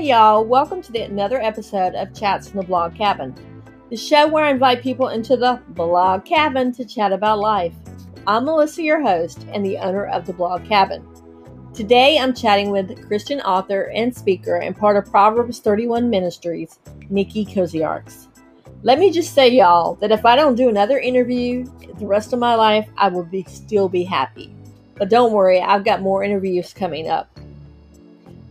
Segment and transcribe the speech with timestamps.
[0.00, 3.34] Hey, y'all, welcome to the, another episode of Chats from the Blog Cabin,
[3.90, 7.74] the show where I invite people into the Blog Cabin to chat about life.
[8.26, 11.06] I'm Melissa, your host, and the owner of the Blog Cabin.
[11.74, 16.78] Today, I'm chatting with Christian author and speaker and part of Proverbs 31 Ministries,
[17.10, 18.28] Nicki Koziarz.
[18.82, 21.66] Let me just say, y'all, that if I don't do another interview
[21.98, 24.50] the rest of my life, I will be still be happy.
[24.94, 27.38] But don't worry, I've got more interviews coming up.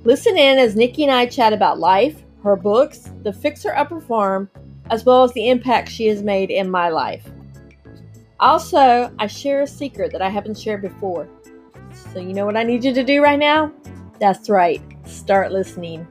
[0.10, 4.50] Listen in as Nicki and I chat about life, her books, the Fixer Upper Farm,
[4.90, 7.30] as well as the impact she has made in my life.
[8.40, 11.30] Also, I share a secret that I haven't shared before.
[12.12, 13.72] So, you know what I need you to do right now?
[14.20, 16.08] That's right, start listening.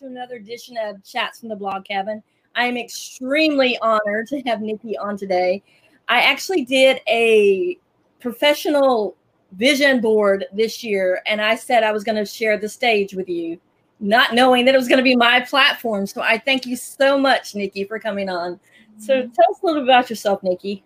[0.00, 2.22] Another edition of Chats from the Blog Cabin.
[2.54, 5.62] I am extremely honored to have Nicki on today.
[6.08, 7.78] I actually did a
[8.18, 9.14] professional
[9.52, 13.28] vision board this year, and I said I was going to share the stage with
[13.28, 13.60] you,
[14.00, 16.06] not knowing that it was going to be my platform.
[16.06, 18.58] So I thank you so much, Nicki, for coming on.
[18.98, 19.32] So mm-hmm.
[19.32, 20.82] tell us a little bit about yourself, Nicki.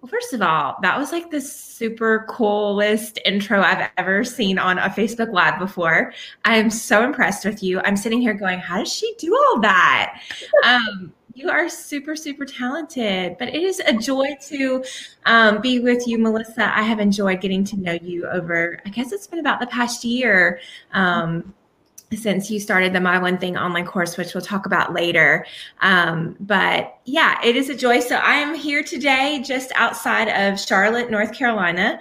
[0.00, 4.78] Well, first of all, that was like the super coolest intro I've ever seen on
[4.78, 6.12] a Facebook Live before.
[6.44, 7.80] I'm so impressed with you.
[7.80, 10.20] I'm sitting here going, how does she do all that?
[10.64, 14.84] um, you are super, super talented, but it is a joy to
[15.26, 16.76] um, be with you, Melissa.
[16.76, 20.04] I have enjoyed getting to know you over, I guess it's been about the past
[20.04, 20.60] year.
[20.92, 21.54] Um,
[22.16, 25.46] since you started the My One Thing online course, which we'll talk about later.
[25.80, 28.00] Um, but yeah, it is a joy.
[28.00, 32.00] So I am here today just outside of Charlotte, North Carolina.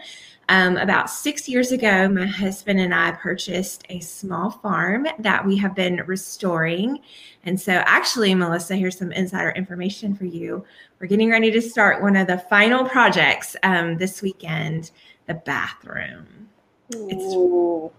[0.50, 5.58] Um, about six years ago, my husband and I purchased a small farm that we
[5.58, 7.00] have been restoring.
[7.44, 10.64] And so, actually, Melissa, here's some insider information for you.
[11.02, 14.92] We're getting ready to start one of the final projects um, this weekend
[15.26, 16.48] the bathroom.
[16.92, 17.94] It's, it's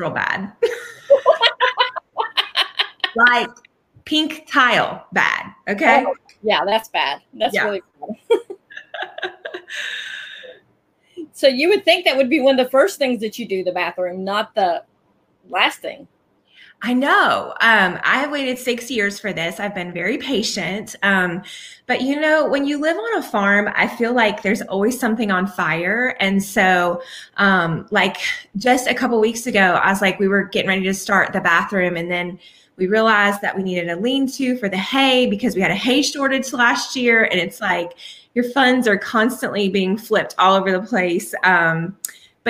[0.00, 0.52] real bad.
[3.14, 3.50] like
[4.04, 5.52] pink tile bad.
[5.68, 6.04] Okay.
[6.06, 7.20] Oh, yeah, that's bad.
[7.34, 7.64] That's yeah.
[7.64, 8.40] really bad.
[11.32, 13.62] so you would think that would be one of the first things that you do
[13.62, 14.82] the bathroom, not the
[15.48, 16.08] last thing.
[16.82, 17.54] I know.
[17.60, 19.60] Um, I have waited six years for this.
[19.60, 20.96] I've been very patient.
[21.02, 21.42] Um,
[21.86, 25.30] but you know, when you live on a farm, I feel like there's always something
[25.30, 26.16] on fire.
[26.20, 27.02] And so,
[27.36, 28.16] um, like
[28.56, 31.40] just a couple weeks ago, I was like, we were getting ready to start the
[31.40, 32.38] bathroom and then
[32.76, 35.74] we realized that we needed a lean to for the hay because we had a
[35.74, 37.24] hay shortage last year.
[37.24, 37.92] And it's like
[38.32, 41.34] your funds are constantly being flipped all over the place.
[41.44, 41.94] Um,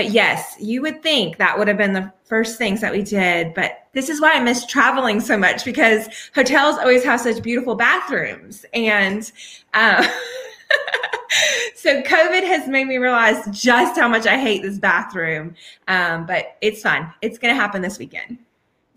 [0.00, 3.52] but yes, you would think that would have been the first things that we did.
[3.52, 7.74] But this is why I miss traveling so much because hotels always have such beautiful
[7.74, 8.64] bathrooms.
[8.72, 9.30] And
[9.74, 10.02] uh,
[11.74, 15.54] so COVID has made me realize just how much I hate this bathroom.
[15.86, 17.12] Um, but it's fun.
[17.20, 18.38] It's going to happen this weekend.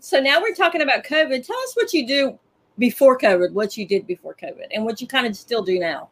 [0.00, 1.46] So now we're talking about COVID.
[1.46, 2.38] Tell us what you do
[2.78, 6.08] before COVID, what you did before COVID, and what you kind of still do now.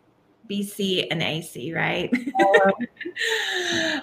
[0.52, 2.12] BC and AC, right?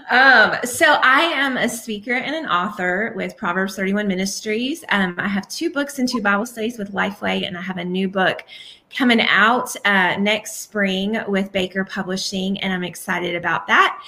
[0.09, 4.83] um, so I am a speaker and an author with Proverbs 31 Ministries.
[4.89, 7.85] Um, I have two books and two Bible studies with Lifeway, and I have a
[7.85, 8.43] new book
[8.95, 14.01] coming out uh, next spring with Baker Publishing, and I'm excited about that.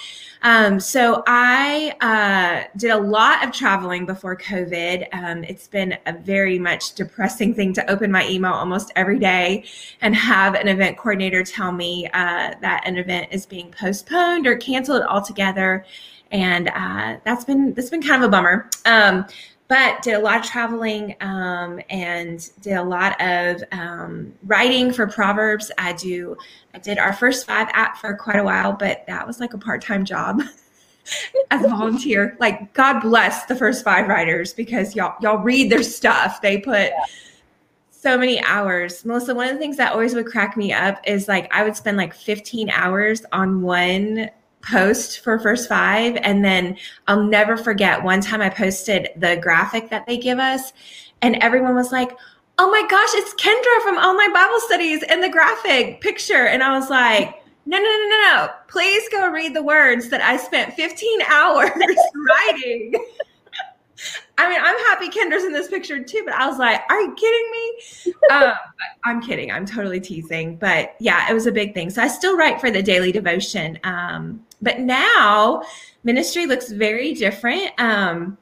[0.44, 5.08] Um, so I uh, did a lot of traveling before COVID.
[5.14, 9.66] Um, it's been a very much depressing thing to open my email almost every day
[10.02, 14.56] and have an event coordinator tell me uh, that an event is being postponed or
[14.58, 15.86] canceled altogether.
[16.32, 18.70] And uh, that's been that's been kind of a bummer.
[18.86, 19.26] Um,
[19.72, 25.08] but did a lot of traveling um, and did a lot of um, writing for
[25.08, 25.72] Proverbs.
[25.78, 26.36] I do.
[26.74, 29.58] I did our first five app for quite a while, but that was like a
[29.58, 30.42] part time job
[31.52, 32.36] as a volunteer.
[32.38, 36.42] Like God bless the first five writers because y'all y'all read their stuff.
[36.42, 36.92] They put
[37.92, 39.06] so many hours.
[39.06, 41.78] Melissa, one of the things that always would crack me up is like I would
[41.78, 44.30] spend like 15 hours on one
[44.62, 46.18] post for first five.
[46.24, 46.78] And then
[47.08, 50.74] I'll never forget one time I posted the graphic that they give us,
[51.22, 52.12] and everyone was like,
[52.58, 56.46] Oh my gosh, it's Kendra from Online Bible Studies and the graphic picture.
[56.46, 58.50] And I was like, no, no, no, no, no.
[58.68, 61.72] Please go read the words that I spent 15 hours
[62.16, 62.94] writing.
[64.38, 67.14] I mean, I'm happy Kendra's in this picture too, but I was like, are you
[67.16, 68.14] kidding me?
[68.32, 68.54] Um,
[69.06, 69.52] I'm kidding.
[69.52, 70.56] I'm totally teasing.
[70.56, 71.90] But yeah, it was a big thing.
[71.90, 73.80] So I still write for the daily devotion.
[73.84, 75.64] Um, but now
[76.04, 77.72] ministry looks very different.
[77.80, 78.38] Um,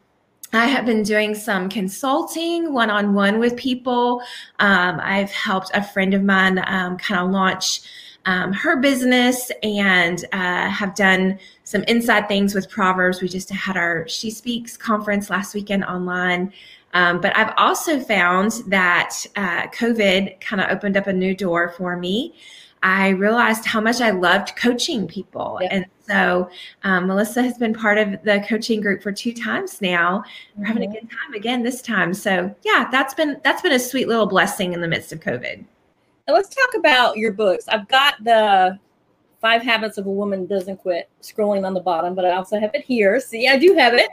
[0.52, 4.22] I have been doing some consulting one on one with people.
[4.60, 7.82] Um, I've helped a friend of mine um, kind of launch
[8.26, 13.22] um, her business and uh, have done some inside things with Proverbs.
[13.22, 16.54] We just had our She Speaks conference last weekend online.
[16.94, 21.70] Um, but I've also found that uh, COVID kind of opened up a new door
[21.70, 22.34] for me.
[22.82, 25.60] I realized how much I loved coaching people.
[25.62, 25.72] Yep.
[25.72, 26.50] And so
[26.84, 30.24] um, Melissa has been part of the coaching group for two times now.
[30.56, 30.94] We're having a mm-hmm.
[30.94, 32.14] good time again this time.
[32.14, 35.66] So yeah, that's been that's been a sweet little blessing in the midst of COVID.
[36.30, 37.68] Now let's talk about your books.
[37.68, 38.78] I've got the
[39.42, 42.70] Five Habits of a Woman Doesn't Quit scrolling on the bottom, but I also have
[42.76, 43.20] it here.
[43.20, 44.08] See, I do have it.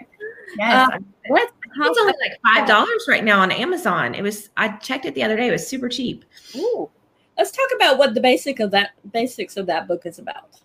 [0.58, 0.90] Yes.
[0.94, 4.14] Um, it's only like five dollars right now on Amazon.
[4.14, 5.48] It was I checked it the other day.
[5.48, 6.24] It was super cheap.
[6.54, 6.88] Ooh.
[7.36, 10.58] Let's talk about what the basic of that basics of that book is about.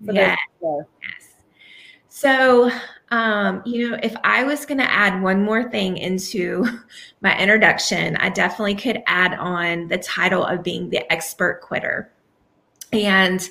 [0.00, 0.36] yes.
[0.60, 0.84] yes.
[2.10, 2.70] So
[3.10, 6.64] um, you know, if I was going to add one more thing into
[7.20, 12.12] my introduction, I definitely could add on the title of being the expert quitter.
[12.92, 13.46] And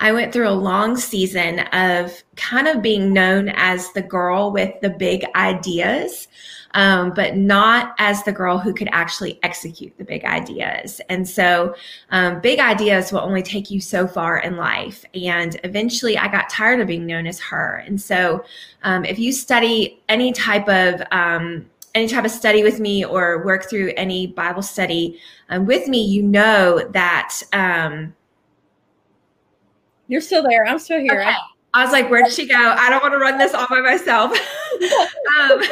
[0.00, 4.80] I went through a long season of kind of being known as the girl with
[4.80, 6.28] the big ideas
[6.74, 11.00] um, but not as the girl who could actually execute the big ideas.
[11.08, 11.74] And so,
[12.10, 15.04] um, big ideas will only take you so far in life.
[15.14, 17.82] And eventually, I got tired of being known as her.
[17.86, 18.44] And so,
[18.82, 23.44] um, if you study any type of um, any type of study with me or
[23.44, 25.20] work through any Bible study
[25.50, 27.42] um, with me, you know that.
[27.52, 28.14] Um,
[30.08, 30.64] You're still there.
[30.66, 31.20] I'm still here.
[31.20, 31.34] Okay.
[31.74, 32.54] I was like, where did she go?
[32.54, 34.32] I don't want to run this all by myself.
[35.40, 35.62] um,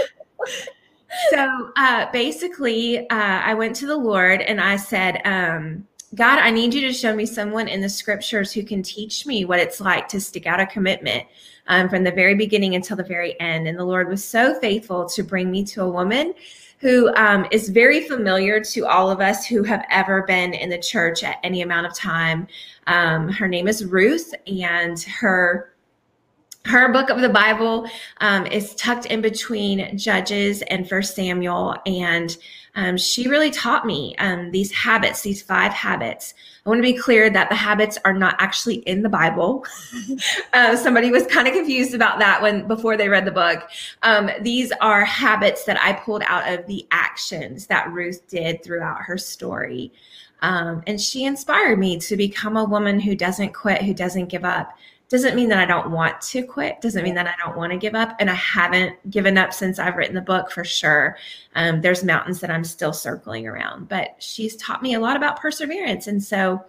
[1.30, 6.50] so uh, basically, uh, I went to the Lord and I said, um, God, I
[6.50, 9.80] need you to show me someone in the scriptures who can teach me what it's
[9.80, 11.24] like to stick out a commitment
[11.68, 13.68] um, from the very beginning until the very end.
[13.68, 16.34] And the Lord was so faithful to bring me to a woman
[16.80, 20.78] who um, is very familiar to all of us who have ever been in the
[20.78, 22.48] church at any amount of time.
[22.86, 25.69] Um, her name is Ruth, and her
[26.66, 32.36] her book of the Bible um, is tucked in between Judges and First Samuel, and
[32.74, 36.34] um, she really taught me um, these habits, these five habits.
[36.64, 39.64] I want to be clear that the habits are not actually in the Bible.
[40.52, 43.68] uh, somebody was kind of confused about that when before they read the book.
[44.02, 49.02] Um, these are habits that I pulled out of the actions that Ruth did throughout
[49.02, 49.92] her story.
[50.42, 54.44] Um, and she inspired me to become a woman who doesn't quit, who doesn't give
[54.44, 54.76] up
[55.10, 56.80] doesn't mean that I don't want to quit.
[56.80, 58.14] Doesn't mean that I don't want to give up.
[58.20, 61.18] And I haven't given up since I've written the book for sure.
[61.56, 65.40] Um, there's mountains that I'm still circling around, but she's taught me a lot about
[65.40, 66.06] perseverance.
[66.06, 66.64] And so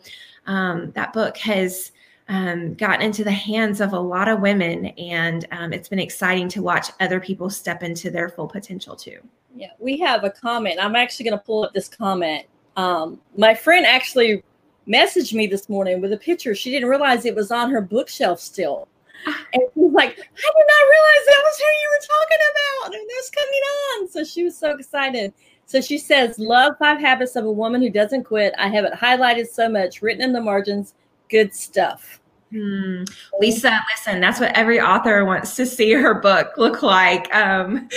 [0.48, 1.92] um, that book has
[2.30, 4.88] um, gotten into the hands of a lot of women.
[4.88, 9.20] And um, it's been exciting to watch other people step into their full potential too.
[9.56, 10.80] Yeah, we have a comment.
[10.82, 12.48] I'm actually going to pull up this comment.
[12.76, 14.44] Um, my friend actually
[14.88, 16.56] messaged me this morning with a picture.
[16.56, 18.88] She didn't realize it was on her bookshelf still.
[19.26, 22.96] And she was like, I did not realize that was who you were talking about.
[22.96, 24.10] And that's coming on.
[24.10, 25.34] So she was so excited.
[25.66, 28.54] So she says, Love Five Habits of a Woman Who Doesn't Quit.
[28.58, 30.96] I have it highlighted so much, written in the margins.
[31.30, 32.20] Good stuff.
[32.52, 33.04] Hmm.
[33.40, 37.34] Lisa, listen, that's what every author wants to see her book look like.
[37.34, 37.88] Um,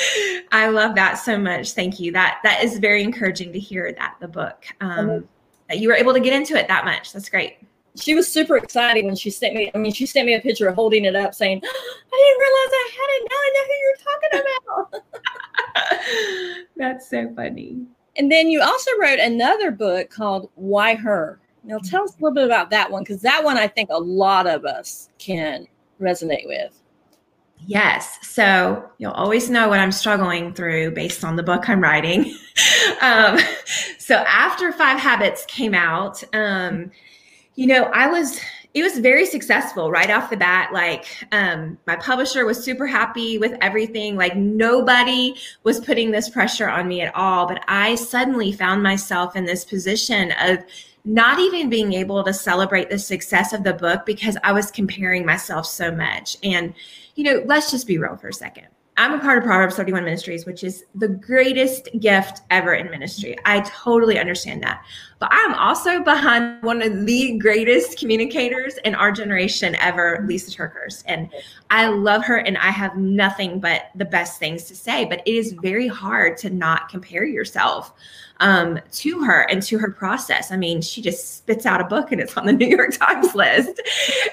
[0.53, 1.73] I love that so much.
[1.73, 2.13] Thank you.
[2.13, 4.65] That that is very encouraging to hear that the book.
[4.81, 5.29] Um,
[5.79, 7.13] you were able to get into it that much.
[7.13, 7.59] That's great.
[7.97, 9.71] She was super excited when she sent me.
[9.75, 12.71] I mean, she sent me a picture of holding it up, saying, "I didn't realize
[12.73, 13.23] I had it.
[13.31, 15.05] Now I know who you're talking about."
[16.77, 17.87] That's so funny.
[18.17, 22.35] And then you also wrote another book called "Why Her." Now, tell us a little
[22.35, 25.67] bit about that one because that one I think a lot of us can
[26.01, 26.79] resonate with.
[27.67, 28.19] Yes.
[28.23, 32.37] So you'll always know what I'm struggling through based on the book I'm writing.
[33.01, 33.39] um,
[33.99, 36.91] so after Five Habits came out, um,
[37.55, 38.39] you know, I was
[38.75, 40.73] it was very successful right off the bat.
[40.73, 44.17] Like um, my publisher was super happy with everything.
[44.17, 47.47] Like nobody was putting this pressure on me at all.
[47.47, 50.59] But I suddenly found myself in this position of
[51.05, 55.25] not even being able to celebrate the success of the book because I was comparing
[55.25, 56.37] myself so much.
[56.43, 56.75] And,
[57.15, 58.67] you know, let's just be real for a second.
[58.97, 63.37] I'm a part of Proverbs 31 Ministries, which is the greatest gift ever in ministry.
[63.45, 64.85] I totally understand that.
[65.19, 71.05] But I'm also behind one of the greatest communicators in our generation ever, Lisa TerKeurst.
[71.07, 71.31] And
[71.71, 75.05] I love her and I have nothing but the best things to say.
[75.05, 77.93] But it is very hard to not compare yourself
[78.41, 80.51] um, to her and to her process.
[80.51, 83.35] I mean, she just spits out a book and it's on the New York Times
[83.35, 83.81] list.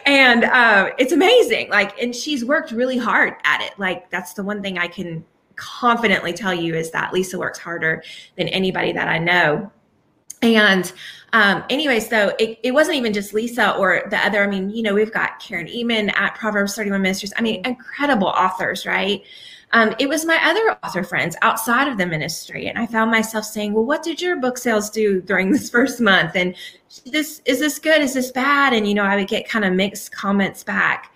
[0.05, 1.69] And uh, it's amazing.
[1.69, 3.77] Like, and she's worked really hard at it.
[3.77, 5.23] Like, that's the one thing I can
[5.55, 8.03] confidently tell you is that Lisa works harder
[8.35, 9.71] than anybody that I know.
[10.41, 10.91] And
[11.33, 14.43] um, anyways, though, it, it wasn't even just Lisa or the other.
[14.43, 17.33] I mean, you know, we've got Karen Ehman at Proverbs 31 Ministries.
[17.37, 19.23] I mean, incredible authors, right?
[19.73, 22.67] Um, it was my other author friends outside of the ministry.
[22.67, 26.01] And I found myself saying, well, what did your book sales do during this first
[26.01, 26.35] month?
[26.35, 26.55] And
[27.05, 28.01] this, is this good?
[28.01, 28.73] Is this bad?
[28.73, 31.13] And, you know, I would get kind of mixed comments back.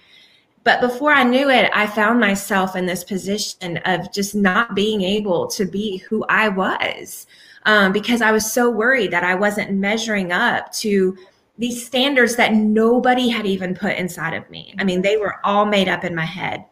[0.64, 5.02] But before I knew it, I found myself in this position of just not being
[5.02, 7.28] able to be who I was
[7.66, 11.18] um, because I was so worried that I wasn't measuring up to
[11.58, 14.76] these standards that nobody had even put inside of me.
[14.78, 16.66] I mean, they were all made up in my head.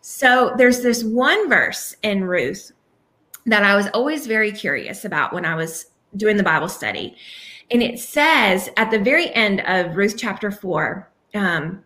[0.00, 2.72] So there's this one verse in Ruth
[3.46, 7.16] that I was always very curious about when I was doing the Bible study.
[7.70, 11.84] And it says at the very end of Ruth chapter four, um,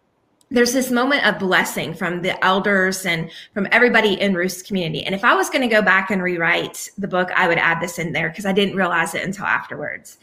[0.51, 5.05] there's this moment of blessing from the elders and from everybody in Ruth's community.
[5.05, 7.81] And if I was going to go back and rewrite the book, I would add
[7.81, 10.19] this in there because I didn't realize it until afterwards.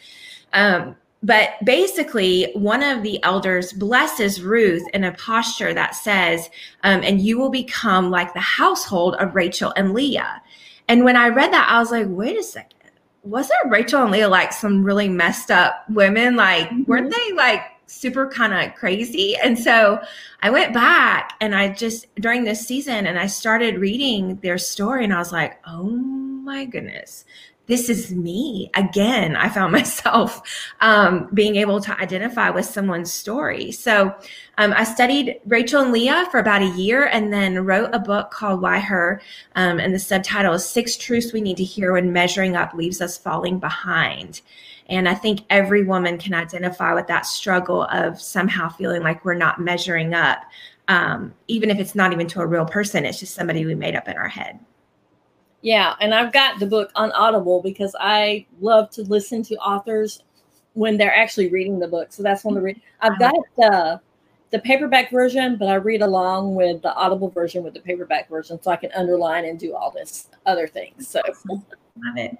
[0.51, 6.50] Um, but basically, one of the elders blesses Ruth in a posture that says,
[6.84, 10.41] um, and you will become like the household of Rachel and Leah.
[10.89, 12.74] And when I read that, I was like, wait a second.
[13.24, 16.36] Wasn't Rachel and Leah like some really messed up women?
[16.36, 16.84] Like, mm-hmm.
[16.84, 19.36] weren't they like super kind of crazy?
[19.38, 20.00] And so
[20.41, 25.03] I went back and I just, during this season, and I started reading their story
[25.03, 27.25] and I was like, oh my goodness.
[27.67, 28.72] This is me.
[28.75, 30.41] Again i found myself
[30.79, 33.72] um, being able to identify with someone's story.
[33.72, 34.15] So
[34.58, 38.32] um, i studied rachel and leah for about a year and then wrote a book
[38.32, 39.22] called why her
[39.56, 43.01] um, and the subtitle is six truths we need to hear when measuring up leaves
[43.01, 44.41] us falling behind
[44.88, 49.34] and i think every woman can identify with that struggle of somehow feeling like we're
[49.34, 50.39] not measuring up
[50.89, 53.96] um, even if it's not even to a real person it's just somebody we made
[53.96, 54.60] up in our head
[55.62, 60.24] yeah, and I've got the book on Audible because I love to listen to authors
[60.74, 62.13] when they're actually reading the book.
[62.13, 64.00] So that's one of the reasons I've got the
[64.51, 68.62] the paperback version, but I read along with the Audible version with the paperback version,
[68.62, 71.08] so I can underline and do all this other things.
[71.08, 71.63] So love
[72.15, 72.38] it.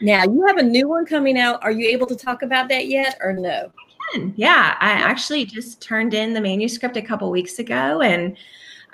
[0.00, 1.62] Now you have a new one coming out.
[1.62, 3.72] Are you able to talk about that yet, or no?
[4.36, 8.36] Yeah, I actually just turned in the manuscript a couple weeks ago, and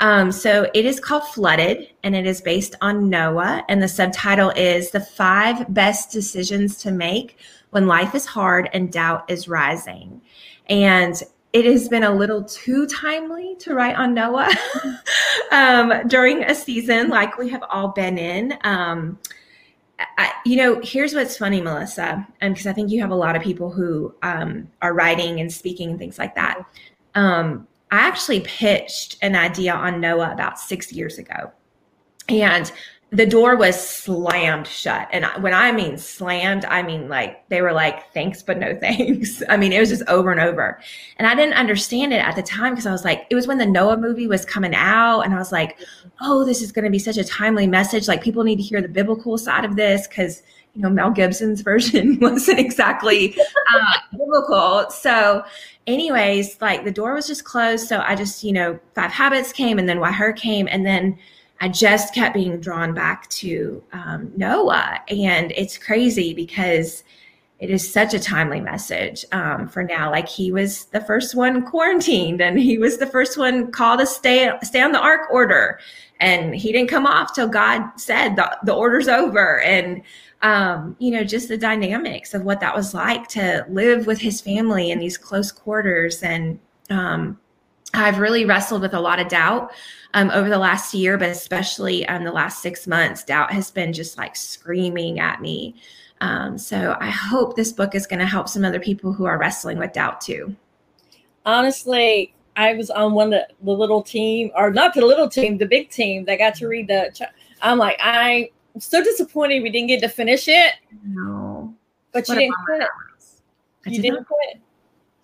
[0.03, 3.65] um, so it is called Flooded and it is based on Noah.
[3.69, 7.39] And the subtitle is The Five Best Decisions to Make
[7.71, 10.21] When Life is Hard and Doubt is Rising.
[10.69, 14.51] And it has been a little too timely to write on Noah
[15.53, 18.59] um, during a season like we have all been in.
[18.65, 19.19] Um,
[20.19, 23.43] I, you know, here's what's funny, Melissa, because I think you have a lot of
[23.43, 26.65] people who um, are writing and speaking and things like that.
[27.15, 31.53] Um, I actually pitched an idea on Noah about six years ago.
[32.29, 32.73] And
[33.13, 35.07] the door was slammed shut.
[35.13, 39.43] And when I mean slammed, I mean like they were like, thanks, but no thanks.
[39.51, 40.81] I mean, it was just over and over.
[41.19, 43.59] And I didn't understand it at the time because I was like, it was when
[43.59, 45.21] the Noah movie was coming out.
[45.21, 45.79] And I was like,
[46.23, 48.09] oh, this is going to be such a timely message.
[48.09, 50.43] Like people need to hear the biblical side of this because
[50.75, 53.37] you know Mel Gibson's version wasn't exactly
[53.75, 54.89] uh, biblical.
[54.89, 55.45] So,
[55.87, 57.89] anyways, like the door was just closed.
[57.89, 61.19] So I just you know Five Habits came, and then Why Her came, and then
[61.63, 67.05] I just kept being drawn back to um, Noah, and it's crazy because
[67.61, 70.11] it is such a timely message um, for now.
[70.11, 74.07] Like he was the first one quarantined, and he was the first one called to
[74.07, 75.79] stay stay on the ark order,
[76.19, 80.03] and he didn't come off till God said the, the order's over, and
[80.43, 84.41] um, you know, just the dynamics of what that was like to live with his
[84.41, 86.25] family in these close quarters.
[86.25, 86.59] And
[86.91, 87.39] um,
[87.95, 89.73] I've really wrestled with a lot of doubt
[90.15, 93.23] um, over the last year, but especially um, the last six months.
[93.25, 95.75] Doubt has been just like screaming at me.
[96.21, 99.39] Um, so I hope this book is going to help some other people who are
[99.39, 100.55] wrestling with doubt too.
[101.45, 105.59] honestly, I was on one of the, the little team, or not the little team,
[105.59, 107.29] the big team that got to read the.
[107.61, 108.47] I'm like, I'm
[108.79, 110.75] so disappointed we didn't get to finish it.
[111.05, 111.75] No,
[112.13, 112.89] but you What a didn't quit.
[113.87, 114.61] You did didn't quit.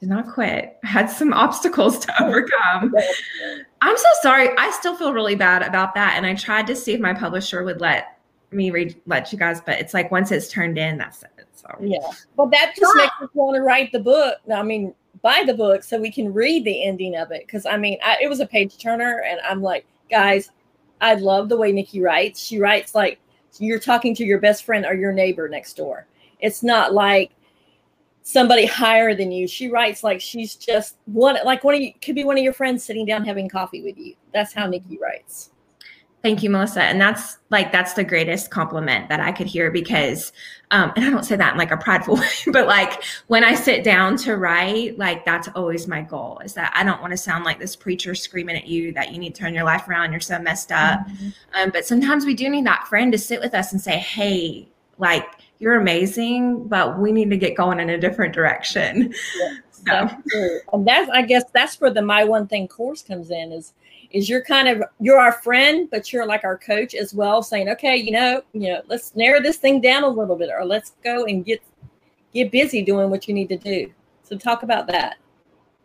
[0.00, 0.78] Did not quit.
[0.84, 2.94] I had some obstacles to overcome.
[3.80, 4.50] I'm so sorry.
[4.56, 6.14] I still feel really bad about that.
[6.16, 8.18] And I tried to see if my publisher would let
[8.50, 11.30] me read, let you guys, but it's like once it's turned in, that's it.
[11.54, 11.98] So Yeah,
[12.36, 14.38] but that just makes us want to write the book.
[14.54, 17.46] I mean, buy the book so we can read the ending of it.
[17.46, 20.50] Because I mean, I, it was a page turner, and I'm like, guys,
[21.00, 22.40] I love the way Nicki writes.
[22.42, 23.18] She writes like
[23.58, 26.06] you're talking to your best friend or your neighbor next door.
[26.40, 27.32] It's not like
[28.28, 29.48] somebody higher than you.
[29.48, 32.52] She writes like she's just one, like one of you could be one of your
[32.52, 34.16] friends sitting down having coffee with you.
[34.34, 35.48] That's how Nicki writes.
[36.22, 36.82] Thank you, Melissa.
[36.82, 40.32] And that's like that's the greatest compliment that I could hear because
[40.72, 43.54] um and I don't say that in like a prideful way, but like when I
[43.54, 47.16] sit down to write, like that's always my goal is that I don't want to
[47.16, 50.10] sound like this preacher screaming at you that you need to turn your life around,
[50.10, 51.00] you're so messed up.
[51.54, 54.68] Um, but sometimes we do need that friend to sit with us and say, Hey,
[54.98, 55.24] like
[55.58, 59.14] you're amazing, but we need to get going in a different direction.
[59.78, 60.14] So That's.
[60.72, 63.74] And that's I guess that's where the my one thing course comes in is
[64.10, 67.68] is you're kind of you're our friend, but you're like our coach as well, saying,
[67.68, 70.94] okay, you know, you know, let's narrow this thing down a little bit, or let's
[71.04, 71.62] go and get
[72.32, 73.92] get busy doing what you need to do.
[74.22, 75.16] So talk about that.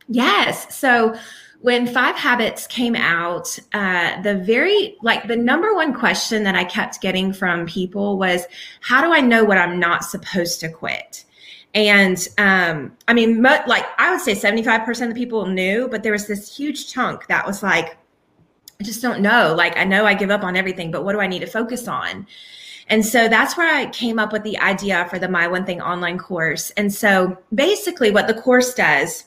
[0.08, 0.76] Yes.
[0.76, 1.16] So
[1.64, 6.66] when Five Habits came out, uh, the very, like, the number one question that I
[6.66, 8.46] kept getting from people was,
[8.82, 11.24] How do I know what I'm not supposed to quit?
[11.74, 16.04] And um, I mean, mo- like, I would say 75% of the people knew, but
[16.04, 17.98] there was this huge chunk that was like,
[18.82, 19.56] I just don't know.
[19.58, 21.88] Like, I know I give up on everything, but what do I need to focus
[21.88, 22.28] on?
[22.90, 25.80] And so that's where I came up with the idea for the My One Thing
[25.80, 26.72] online course.
[26.72, 29.24] And so basically, what the course does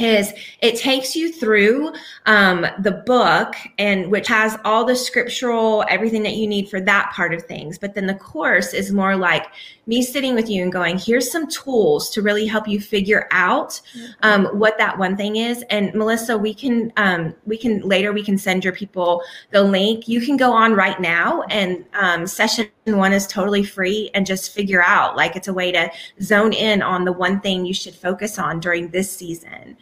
[0.00, 1.92] is it takes you through
[2.26, 7.12] um, the book and which has all the scriptural everything that you need for that
[7.12, 7.78] part of things.
[7.78, 9.46] But then the course is more like
[9.86, 13.80] me sitting with you and going here's some tools to really help you figure out
[14.22, 15.64] um, what that one thing is.
[15.70, 20.08] And melissa we can um, we can later we can send your people the link.
[20.08, 24.52] You can go on right now and um, session one is totally free and just
[24.52, 25.90] figure out like it's a way to
[26.22, 29.76] zone in on the one thing you should focus on during this season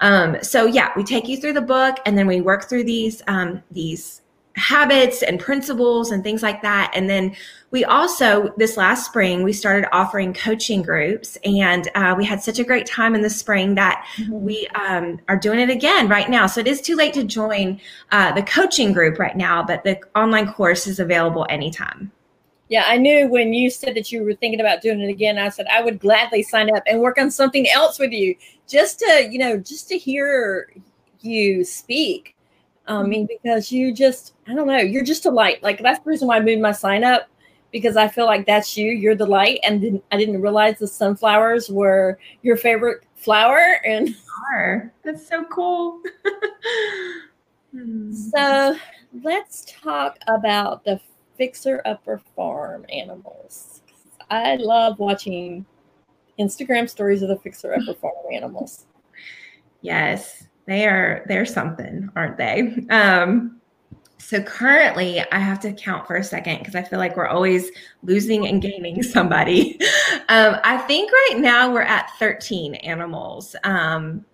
[0.00, 3.22] um, so yeah, we take you through the book and then we work through these
[3.26, 4.22] um, these
[4.56, 6.90] habits and principles and things like that.
[6.94, 7.34] And then
[7.70, 12.58] we also this last spring we started offering coaching groups, and uh, we had such
[12.58, 16.46] a great time in the spring that we um, are doing it again right now.
[16.46, 20.00] So it is too late to join uh, the coaching group right now, but the
[20.16, 22.10] online course is available anytime.
[22.70, 25.48] Yeah, I knew when you said that you were thinking about doing it again, I
[25.48, 28.36] said I would gladly sign up and work on something else with you
[28.68, 30.72] just to, you know, just to hear
[31.20, 32.36] you speak.
[32.86, 35.62] I mean, because you just, I don't know, you're just a light.
[35.64, 37.28] Like that's the reason why I moved my sign up
[37.72, 38.92] because I feel like that's you.
[38.92, 39.58] You're the light.
[39.64, 43.80] And then I didn't realize the sunflowers were your favorite flower.
[43.84, 44.14] And
[44.54, 44.92] Are.
[45.04, 46.00] That's so cool.
[47.72, 48.12] Hmm.
[48.12, 48.76] so
[49.22, 51.00] let's talk about the
[51.40, 53.80] fixer upper farm animals.
[54.28, 55.64] I love watching
[56.38, 58.84] Instagram stories of the fixer upper farm animals.
[59.80, 62.84] Yes, they are they're something, aren't they?
[62.90, 63.58] Um
[64.18, 67.70] so currently I have to count for a second because I feel like we're always
[68.02, 69.80] losing and gaining somebody.
[70.28, 73.56] Um, I think right now we're at 13 animals.
[73.64, 74.26] Um,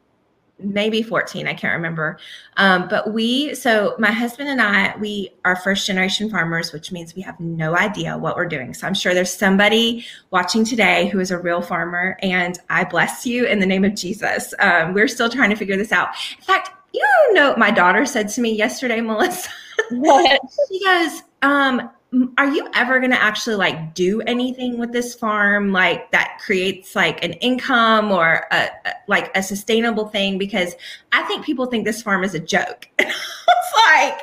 [0.59, 2.19] maybe 14 i can't remember.
[2.57, 7.15] Um, but we so my husband and i we are first generation farmers which means
[7.15, 8.73] we have no idea what we're doing.
[8.75, 13.27] So i'm sure there's somebody watching today who is a real farmer and i bless
[13.27, 14.55] you in the name of jesus.
[14.59, 16.09] Um, we're still trying to figure this out.
[16.39, 19.51] In fact you know my daughter said to me yesterday melissa
[19.91, 20.41] What?
[20.69, 21.91] she goes um
[22.39, 26.95] are you ever going to actually like do anything with this farm like that creates
[26.95, 30.39] like an income or a, a like a sustainable thing?
[30.39, 30.75] Because
[31.13, 32.89] i think people think this farm is a joke.
[32.99, 33.13] And i
[33.61, 34.23] was like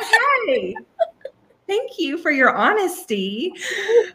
[0.00, 0.74] okay
[1.66, 3.52] thank you for your honesty.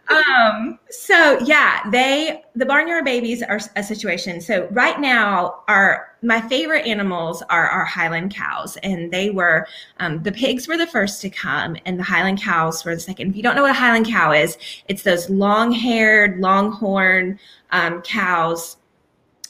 [0.08, 4.42] Um so yeah they the barnyard babies are a situation.
[4.42, 9.68] So right now our my favorite animals are our highland cows and they were
[10.00, 13.32] um, the pigs were the first to come and the highland cows were the second.
[13.32, 17.40] If you don't know what a highland cow is it's those long haired longhorn
[17.72, 18.78] um, cows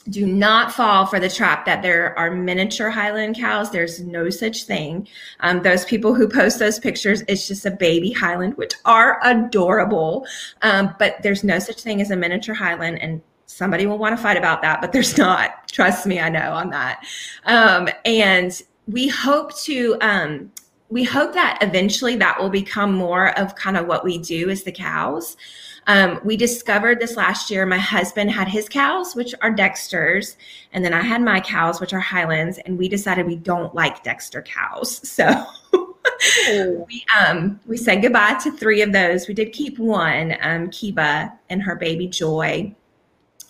[0.10, 3.72] do not fall for the trap that there are miniature Highland cows.
[3.72, 5.08] There's no such thing.
[5.42, 10.26] Um, those people who post those pictures, it's just a baby Highland, which are adorable.
[10.62, 13.02] Um, but there's no such thing as a miniature Highland.
[13.02, 15.68] And somebody will want to fight about that, but there's not.
[15.68, 17.04] Trust me, I know on that.
[17.46, 20.52] Um, and we hope to um,
[20.90, 24.64] we hope that eventually that will become more of kind of what we do as
[24.64, 25.38] the cows.
[25.88, 27.66] Um, we discovered this last year.
[27.66, 30.36] My husband had his cows, which are Dexters,
[30.74, 34.04] and then I had my cows, which are Highlands, and we decided we don't like
[34.04, 35.18] Dexter cows.
[36.24, 39.28] So we um we said goodbye to three of those.
[39.28, 42.76] We did keep one, um, Kiba and her baby Joy,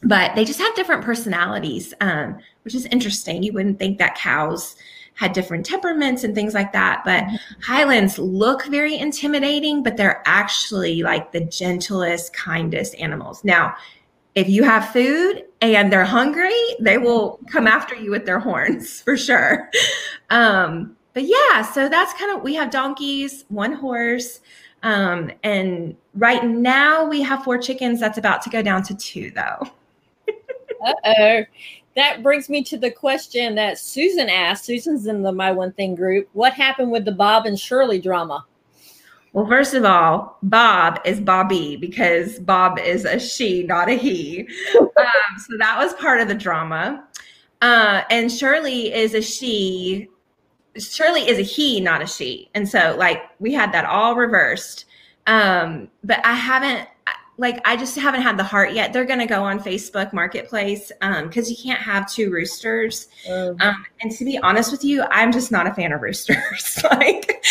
[0.04, 3.44] but they just have different personalities, um, which is interesting.
[3.44, 4.76] You wouldn't think that cows
[5.22, 7.04] had different temperaments and things like that.
[7.06, 7.62] But mm-hmm.
[7.62, 13.44] Highlands look very intimidating, but they're actually like the gentlest, kindest animals.
[13.44, 13.76] Now,
[14.34, 19.02] if you have food and they're hungry, they will come after you with their horns
[19.06, 19.70] for sure.
[20.32, 24.40] Um, but yeah, so that's kind of we have donkeys, one horse.
[24.82, 28.00] Um, and right now we have four chickens.
[28.00, 29.70] That's about to go down to two though.
[30.84, 31.44] uh oh
[31.96, 34.66] that brings me to the question that Susan asked.
[34.66, 36.30] Susan's in the My One Thing group.
[36.34, 38.46] What happened with the Bob and Shirley drama?
[39.34, 44.48] Well, first of all, Bob is Bobby because Bob is a she, not a he.
[44.80, 44.88] um,
[45.38, 47.06] so that was part of the drama.
[47.62, 50.10] Uh, and Shirley is a she.
[50.78, 52.50] Shirley is a he, not a she.
[52.56, 54.86] And so, like, we had that all reversed.
[55.28, 56.88] Um, but I haven't
[57.42, 58.94] like I just haven't had the heart yet.
[58.94, 63.08] They're going to go on Facebook Marketplace because um, you can't have two roosters.
[63.28, 66.80] Um, um, and to be honest with you, I'm just not a fan of roosters.
[66.92, 67.44] like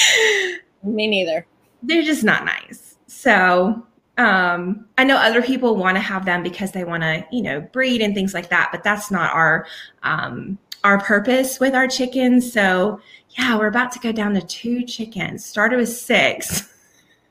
[0.84, 1.44] me neither.
[1.82, 2.98] They're just not nice.
[3.08, 3.84] So
[4.16, 7.60] um, I know other people want to have them because they want to, you know,
[7.60, 8.68] breed and things like that.
[8.70, 9.66] But that's not our
[10.04, 12.52] um, our purpose with our chickens.
[12.52, 13.00] So
[13.36, 15.44] yeah, we're about to go down to two chickens.
[15.44, 16.72] Started with six.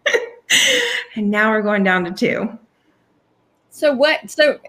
[1.16, 2.58] and now we're going down to two.
[3.70, 4.30] So what?
[4.30, 4.60] So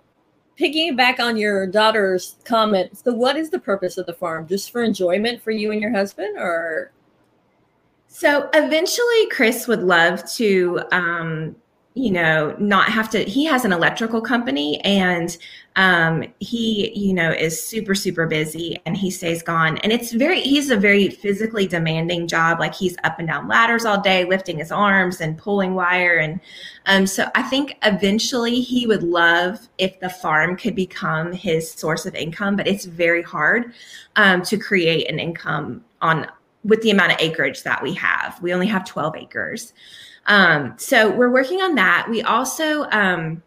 [0.56, 2.98] picking back on your daughter's comment.
[2.98, 4.46] So what is the purpose of the farm?
[4.46, 6.92] Just for enjoyment for you and your husband, or?
[8.08, 11.56] So eventually, Chris would love to um,
[12.00, 13.24] you know, not have to.
[13.24, 15.36] He has an electrical company and
[15.76, 19.76] um, he, you know, is super, super busy and he stays gone.
[19.78, 22.58] And it's very, he's a very physically demanding job.
[22.58, 26.16] Like he's up and down ladders all day, lifting his arms and pulling wire.
[26.16, 26.40] And
[26.86, 32.06] um, so I think eventually he would love if the farm could become his source
[32.06, 33.74] of income, but it's very hard
[34.16, 36.26] um, to create an income on
[36.64, 38.40] with the amount of acreage that we have.
[38.42, 39.72] We only have 12 acres.
[40.26, 42.06] Um, so we're working on that.
[42.08, 43.42] We also um,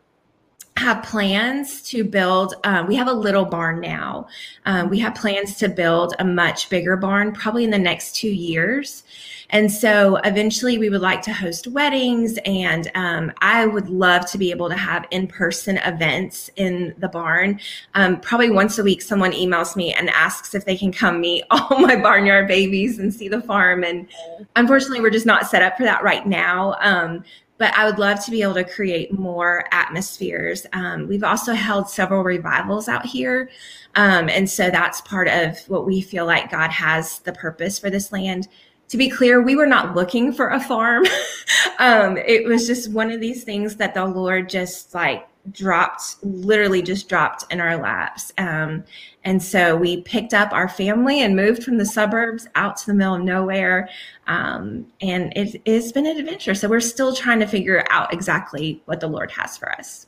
[0.77, 2.55] have plans to build.
[2.63, 4.27] Uh, we have a little barn now.
[4.65, 8.29] Um, we have plans to build a much bigger barn, probably in the next two
[8.29, 9.03] years.
[9.49, 14.38] And so eventually we would like to host weddings, and um, I would love to
[14.38, 17.60] be able to have in person events in the barn.
[17.93, 21.43] Um, probably once a week, someone emails me and asks if they can come meet
[21.51, 23.84] all my barnyard babies and see the farm.
[23.84, 24.08] And
[24.56, 26.75] unfortunately, we're just not set up for that right now.
[26.79, 27.23] Um,
[27.58, 30.65] but I would love to be able to create more atmospheres.
[30.73, 33.49] Um, we've also held several revivals out here.
[33.95, 37.89] Um, and so that's part of what we feel like God has the purpose for
[37.89, 38.47] this land
[38.93, 41.03] to be clear, we were not looking for a farm.
[41.79, 46.84] um, it was just one of these things that the Lord just like dropped, literally
[46.84, 48.32] just dropped in our laps.
[48.38, 48.84] Um,
[49.23, 52.93] and so we picked up our family and moved from the suburbs out to the
[52.93, 53.89] middle of nowhere.
[54.27, 56.53] Um, and it, it's been an adventure.
[56.53, 60.06] So we're still trying to figure out exactly what the Lord has for us.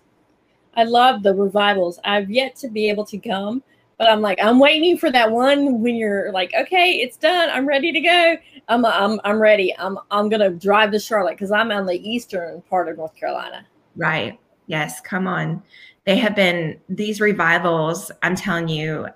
[0.76, 2.00] I love the revivals.
[2.04, 3.64] I've yet to be able to come
[3.98, 7.50] but I'm like, I'm waiting for that one when you're like, okay, it's done.
[7.50, 8.38] I'm ready to go.
[8.68, 9.76] I'm I'm I'm ready.
[9.78, 13.66] I'm I'm gonna drive to Charlotte because I'm on the eastern part of North Carolina.
[13.96, 14.40] Right.
[14.68, 15.00] Yes.
[15.02, 15.62] Come on.
[16.06, 18.12] They have been these revivals.
[18.22, 19.08] I'm telling you,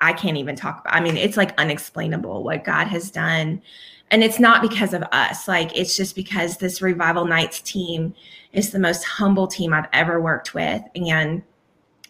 [0.00, 0.94] I can't even talk about.
[0.94, 3.62] I mean, it's like unexplainable what God has done.
[4.10, 5.48] And it's not because of us.
[5.48, 8.14] Like it's just because this revival nights team
[8.52, 10.82] is the most humble team I've ever worked with.
[10.94, 11.42] And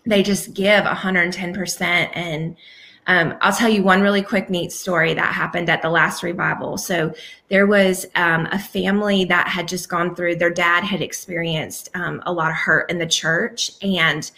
[0.07, 1.83] they just give 110%
[2.14, 2.57] and
[3.09, 6.77] um, I'll tell you one really quick, neat story that happened at the last revival.
[6.77, 7.14] So
[7.49, 12.21] there was um, a family that had just gone through, their dad had experienced um,
[12.27, 14.29] a lot of hurt in the church and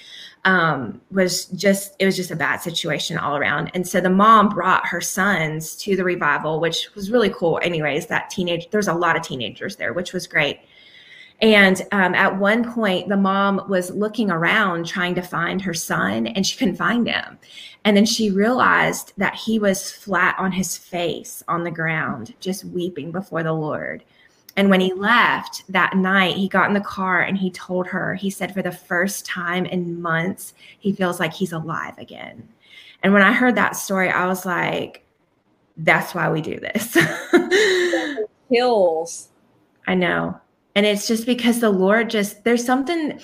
[0.44, 3.70] um, was just, it was just a bad situation all around.
[3.74, 7.59] And so the mom brought her sons to the revival, which was really cool.
[7.62, 10.61] Anyways, that teenage, there's a lot of teenagers there, which was great.
[11.40, 16.27] And um, at one point, the mom was looking around trying to find her son
[16.27, 17.38] and she couldn't find him.
[17.85, 22.64] And then she realized that he was flat on his face on the ground, just
[22.64, 24.03] weeping before the Lord.
[24.57, 28.16] And when he left that night, he got in the car and he told her,
[28.16, 32.48] he said, for the first time in months, he feels like he's alive again.
[33.05, 35.07] And when I heard that story, I was like,
[35.77, 36.96] that's why we do this.
[38.51, 39.29] Hills.
[39.87, 40.40] I know.
[40.74, 43.20] And it's just because the Lord just, there's something,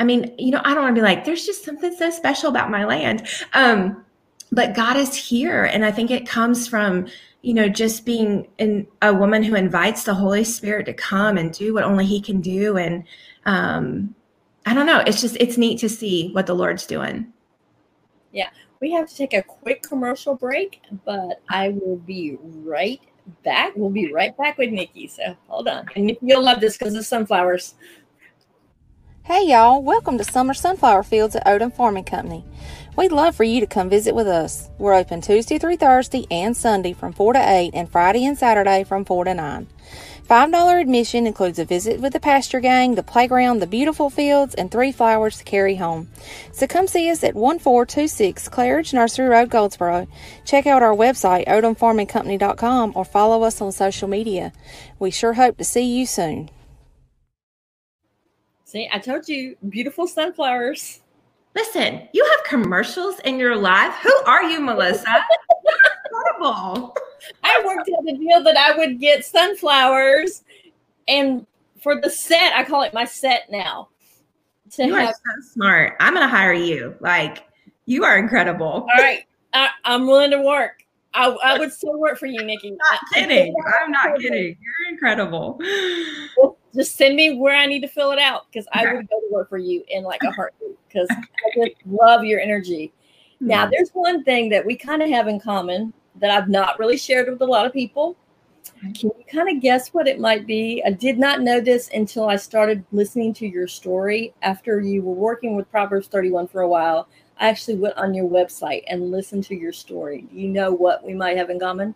[0.00, 2.48] I mean, you know, I don't want to be like, there's just something so special
[2.48, 3.26] about my land.
[3.52, 4.04] Um,
[4.52, 5.64] but God is here.
[5.64, 7.06] And I think it comes from,
[7.42, 11.52] you know, just being in, a woman who invites the Holy Spirit to come and
[11.52, 12.76] do what only He can do.
[12.76, 13.04] And
[13.44, 14.14] um,
[14.64, 15.02] I don't know.
[15.06, 17.32] It's just, it's neat to see what the Lord's doing.
[18.32, 18.50] Yeah.
[18.80, 23.00] We have to take a quick commercial break, but I will be right
[23.44, 23.72] back.
[23.76, 25.06] We'll be right back with Nicki.
[25.08, 25.86] So hold on.
[25.96, 27.74] And you'll love this because of sunflowers.
[29.24, 32.44] Hey y'all, welcome to Summer Sunflower Fields at Odom Farming Company.
[32.96, 34.70] We'd love for you to come visit with us.
[34.78, 38.84] We're open Tuesday through Thursday and Sunday from 4 to 8 and Friday and Saturday
[38.84, 39.66] from 4 to 9.
[40.28, 44.70] $5 admission includes a visit with the pasture gang, the playground, the beautiful fields, and
[44.70, 46.08] three flowers to carry home.
[46.52, 50.08] So come see us at 1426 Claridge Nursery Road, Goldsboro.
[50.44, 54.52] Check out our website, odomfarmingcompany.com, or follow us on social media.
[54.98, 56.50] We sure hope to see you soon.
[58.64, 61.02] See, I told you, beautiful sunflowers.
[61.56, 63.94] Listen, you have commercials in your life.
[64.02, 65.06] Who are you, Melissa?
[66.12, 66.94] Incredible.
[67.42, 70.44] I worked out the deal that I would get sunflowers,
[71.08, 71.46] and
[71.82, 73.88] for the set, I call it my set now.
[74.72, 75.96] To you have, are so smart.
[75.98, 76.94] I'm going to hire you.
[77.00, 77.44] Like
[77.86, 78.66] you are incredible.
[78.66, 80.82] All right, I, am willing to work.
[81.14, 82.68] I, I would still work for you, Nicki.
[82.72, 83.54] I'm not kidding.
[83.82, 84.58] I'm not kidding.
[84.60, 85.58] You're incredible.
[86.36, 88.66] Well, just send me where I need to fill it out because.
[88.72, 92.24] I would go to work for you in like a heartbeat because I just love
[92.24, 92.92] your energy.
[93.40, 93.70] Now, hmm.
[93.72, 97.28] there's one thing that we kind of have in common that I've not really shared
[97.28, 98.16] with a lot of people.
[98.80, 100.82] Can you kind of guess what it might be?
[100.84, 105.14] I did not know this until I started listening to your story after you were
[105.14, 107.08] working with Proverbs 31 for a while.
[107.38, 110.26] I actually went on your website and listened to your story.
[110.30, 111.94] Do you know what we might have in common?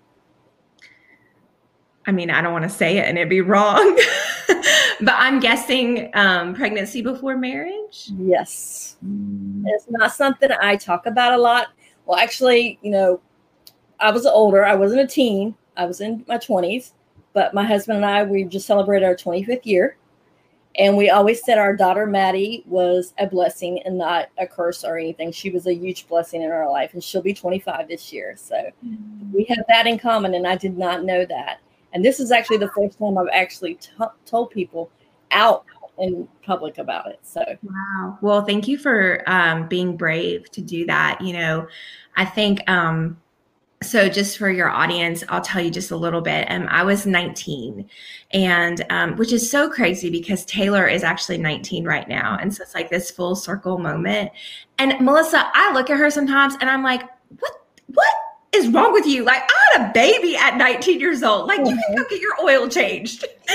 [2.06, 3.98] I mean, I don't want to say it and it'd be wrong,
[4.48, 8.10] but I'm guessing um, pregnancy before marriage.
[8.18, 8.96] Yes.
[9.04, 9.64] Mm.
[9.66, 11.68] It's not something I talk about a lot.
[12.06, 13.20] Well, actually, you know,
[14.00, 14.64] I was older.
[14.64, 15.54] I wasn't a teen.
[15.76, 16.92] I was in my 20s,
[17.32, 19.96] but my husband and I, we just celebrated our 25th year.
[20.78, 24.98] And we always said our daughter Maddie was a blessing and not a curse or
[24.98, 25.32] anything.
[25.32, 28.34] She was a huge blessing in our life, and she'll be 25 this year.
[28.36, 28.54] So
[28.86, 29.32] mm-hmm.
[29.32, 31.60] we have that in common, and I did not know that.
[31.92, 33.90] And this is actually the first time I've actually t-
[34.24, 34.90] told people
[35.30, 35.64] out
[35.98, 37.20] in public about it.
[37.22, 38.18] So wow.
[38.20, 41.20] Well, thank you for um, being brave to do that.
[41.20, 41.68] You know,
[42.16, 43.20] I think um,
[43.82, 47.06] so just for your audience i'll tell you just a little bit um, i was
[47.06, 47.88] 19
[48.32, 52.62] and um, which is so crazy because taylor is actually 19 right now and so
[52.62, 54.30] it's like this full circle moment
[54.78, 57.02] and melissa i look at her sometimes and i'm like
[57.38, 57.52] what
[57.86, 58.14] what
[58.52, 59.24] is wrong with you?
[59.24, 61.46] Like i had a baby at 19 years old.
[61.46, 63.24] Like you can go get your oil changed.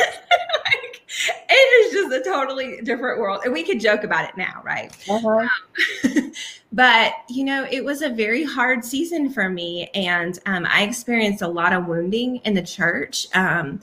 [0.66, 1.02] Like,
[1.50, 3.42] it is just a totally different world.
[3.46, 4.92] And we could joke about it now right?
[5.10, 5.48] Uh-huh.
[6.08, 6.32] um,
[6.74, 9.90] but you know it was a very hard season for me.
[9.94, 13.28] And um, i experienced a lot of wounding in the church.
[13.34, 13.80] Um,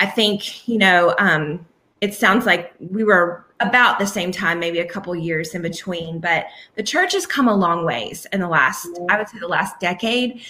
[0.00, 1.64] i think you know um,
[2.04, 6.20] it sounds like we were about the same time maybe a couple years in between
[6.20, 9.48] but the church has come a long ways in the last i would say the
[9.48, 10.42] last decade.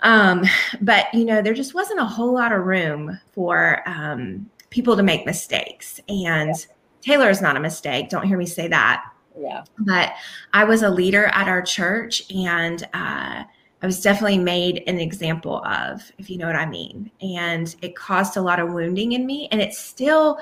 [0.00, 0.44] Um,
[0.82, 5.02] but you know there just wasn't a whole lot of room for um, people to
[5.02, 6.00] make mistakes.
[6.08, 6.54] And
[7.00, 9.04] taylor is not a mistake don't hear me say that.
[9.38, 9.64] Yeah.
[9.78, 10.14] But
[10.52, 13.44] I was a leader at our church and uh,
[13.84, 17.10] I was definitely made an example of, if you know what I mean.
[17.20, 19.46] And it caused a lot of wounding in me.
[19.52, 20.38] And it still,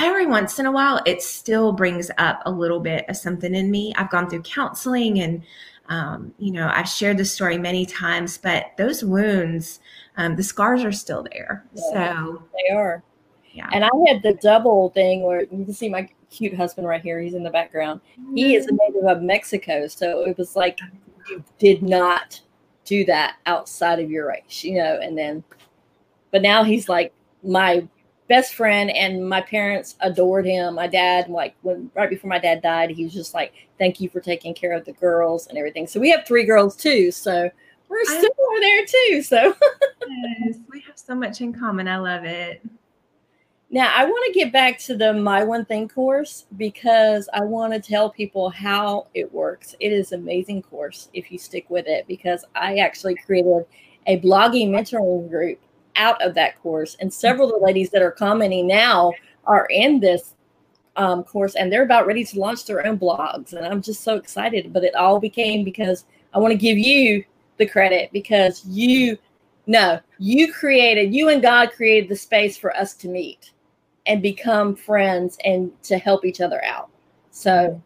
[0.00, 3.70] every once in a while, it still brings up a little bit of something in
[3.70, 3.92] me.
[3.96, 5.42] I've gone through counseling and,
[5.90, 9.80] um, you know, I've shared this story many times, but those wounds,
[10.16, 11.66] um, the scars are still there.
[11.74, 13.02] Yeah, so they are.
[13.52, 13.68] Yeah.
[13.74, 17.20] And I had the double thing where you can see my cute husband right here.
[17.20, 18.00] He's in the background.
[18.34, 18.94] He is a mm-hmm.
[18.94, 20.78] native of Mexico, so it was like
[21.28, 22.40] you did not
[22.86, 24.98] do that outside of your race, you know.
[25.02, 25.44] And then,
[26.30, 27.86] but now he's like my
[28.28, 30.74] best friend, and my parents adored him.
[30.74, 34.08] My dad, like when right before my dad died, he was just like, "Thank you
[34.08, 37.10] for taking care of the girls and everything." So we have three girls too.
[37.10, 37.50] So
[37.88, 39.22] we're still over there too.
[39.22, 39.54] So
[40.08, 41.88] yes, we have so much in common.
[41.88, 42.62] I love it.
[43.68, 47.72] Now, I want to get back to the My One Thing course because I want
[47.72, 49.74] to tell people how it works.
[49.80, 53.66] It is amazing course if you stick with it because I actually created
[54.06, 55.58] a blogging mentoring group
[55.96, 56.96] out of that course.
[57.00, 59.12] And several of the ladies that are commenting now
[59.46, 60.34] are in this
[60.94, 63.52] um, course and they're about ready to launch their own blogs.
[63.52, 64.72] And I'm just so excited.
[64.72, 67.24] But it all became because I want to give you
[67.56, 69.18] the credit because you,
[69.66, 73.50] no, you created, you and God created the space for us to meet
[74.06, 76.90] and become friends and to help each other out.
[77.30, 77.80] So mm-hmm.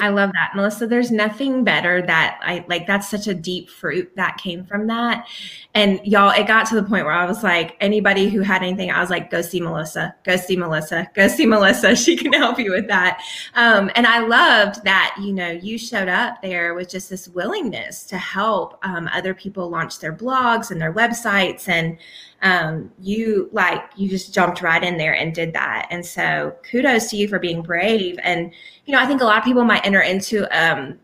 [0.00, 0.52] I love that.
[0.54, 4.86] Melissa, there's nothing better that I like that's such a deep fruit that came from
[4.86, 5.26] that.
[5.74, 8.90] And y'all, it got to the point where I was like, anybody who had anything,
[8.90, 11.94] I was like, go see Melissa, go see Melissa, go see Melissa.
[12.00, 13.22] She can help you with that.
[13.54, 18.04] Um, and I loved that, you know, you showed up there with just this willingness
[18.04, 21.98] to help um, other people launch their blogs and their websites and
[22.42, 27.10] um, you like you just jumped right in there and did that and so kudos
[27.10, 28.52] to you for being brave and
[28.90, 30.98] you know i think a lot of people might enter into um,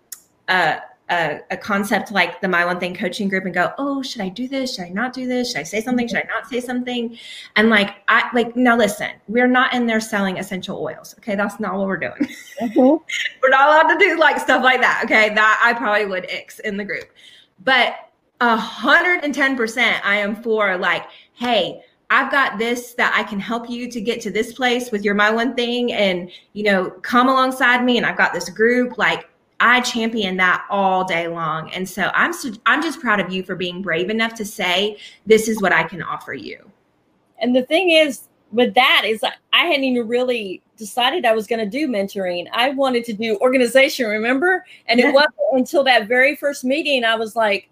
[0.48, 4.22] a, a, a, concept like the my one thing coaching group and go oh should
[4.22, 4.74] i do this?
[4.74, 5.52] Should i not do this?
[5.52, 6.08] Should i say something?
[6.08, 7.16] Should i not say something?
[7.54, 11.36] And like i like now listen we're not in there selling essential oils okay?
[11.36, 12.28] That's not what we're doing.
[12.60, 12.78] Mm-hmm.
[13.42, 15.32] we're not allowed to do like stuff like that okay?
[15.32, 17.08] That i probably would X in the group.
[17.62, 17.94] But
[18.40, 23.24] a hundred and ten percent i am for like hey, I've got this that I
[23.24, 26.64] can help you to get to this place with your my one thing and you
[26.64, 31.28] know come alongside me and I've got this group like I champion that all day
[31.28, 34.44] long and so I'm so, I'm just proud of you for being brave enough to
[34.44, 36.70] say this is what I can offer you.
[37.38, 41.58] And the thing is with that is I hadn't even really decided I was going
[41.58, 42.46] to do mentoring.
[42.52, 44.64] I wanted to do organization, remember?
[44.86, 47.68] And it wasn't until that very first meeting I was like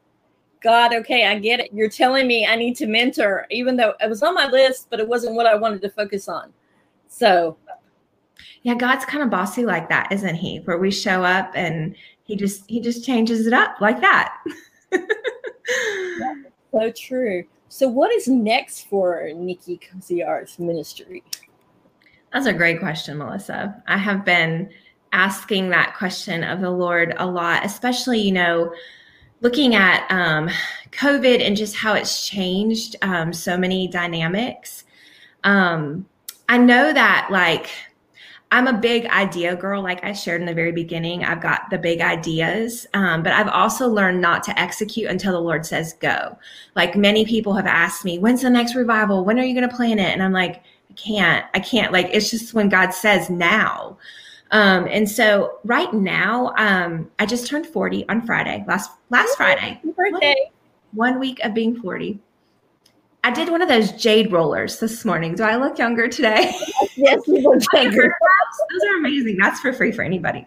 [0.65, 1.71] God, okay, I get it.
[1.75, 4.99] You're telling me I need to mentor, even though it was on my list, but
[4.99, 6.55] it wasn't what I wanted to focus on.
[7.07, 7.59] So,
[8.63, 10.61] yeah, God's kind of bossy like that, isn't he?
[10.61, 14.43] Where we show up and he just he just changes it up like that.
[16.73, 17.45] so true.
[17.69, 21.23] So, what is next for Nicki Koziarz ministry?
[22.33, 23.83] That's a great question, Melissa.
[23.87, 24.71] I have been
[25.13, 28.73] asking that question of the Lord a lot, especially, you know,
[29.45, 30.49] looking at um,
[30.93, 34.85] COVID and just how it's changed um, so many dynamics.
[35.45, 36.07] Um,
[36.49, 37.69] I know that like
[38.51, 41.25] I'm a big idea girl, like I shared in the very beginning.
[41.25, 45.41] I've got the big ideas, um, but I've also learned not to execute until the
[45.41, 46.39] Lord says go.
[46.75, 49.27] Like many people have asked me, when's the next revival?
[49.27, 50.13] When are you going to plan it?
[50.13, 51.93] And I'm like, I can't, I can't.
[51.93, 53.99] Like it's just when God says now.
[54.55, 59.81] Um, and so right now, um, I just turned 40 on Friday, last last Friday.
[59.97, 60.37] birthday.
[60.93, 62.21] One, one week of being 40.
[63.25, 65.35] I did one of those jade rollers this morning.
[65.35, 66.53] Do I look younger today?
[66.97, 68.17] Yes, you look younger.
[68.71, 69.37] those are amazing.
[69.37, 70.47] That's for free for anybody.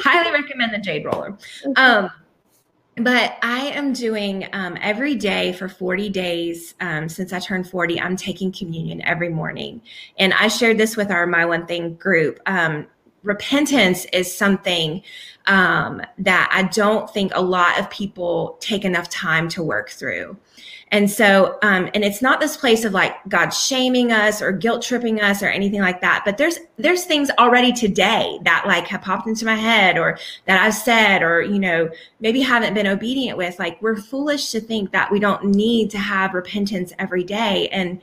[0.00, 1.38] Highly recommend the jade roller.
[1.76, 2.10] Um,
[2.98, 7.98] but I am doing um, every day for 40 days um, since I turned 40.
[8.00, 9.80] I'm taking communion every morning.
[10.18, 12.38] And I shared this with our My One Thing group.
[12.44, 12.86] Um,
[13.22, 15.02] repentance is something
[15.46, 20.36] um, that I don't think a lot of people take enough time to work through.
[20.90, 24.82] And so, um, and it's not this place of like God shaming us or guilt
[24.82, 26.22] tripping us or anything like that.
[26.24, 30.62] But there's there's things already today that like have popped into my head or that
[30.62, 33.58] I've said or you know maybe haven't been obedient with.
[33.58, 37.68] Like we're foolish to think that we don't need to have repentance every day.
[37.68, 38.00] And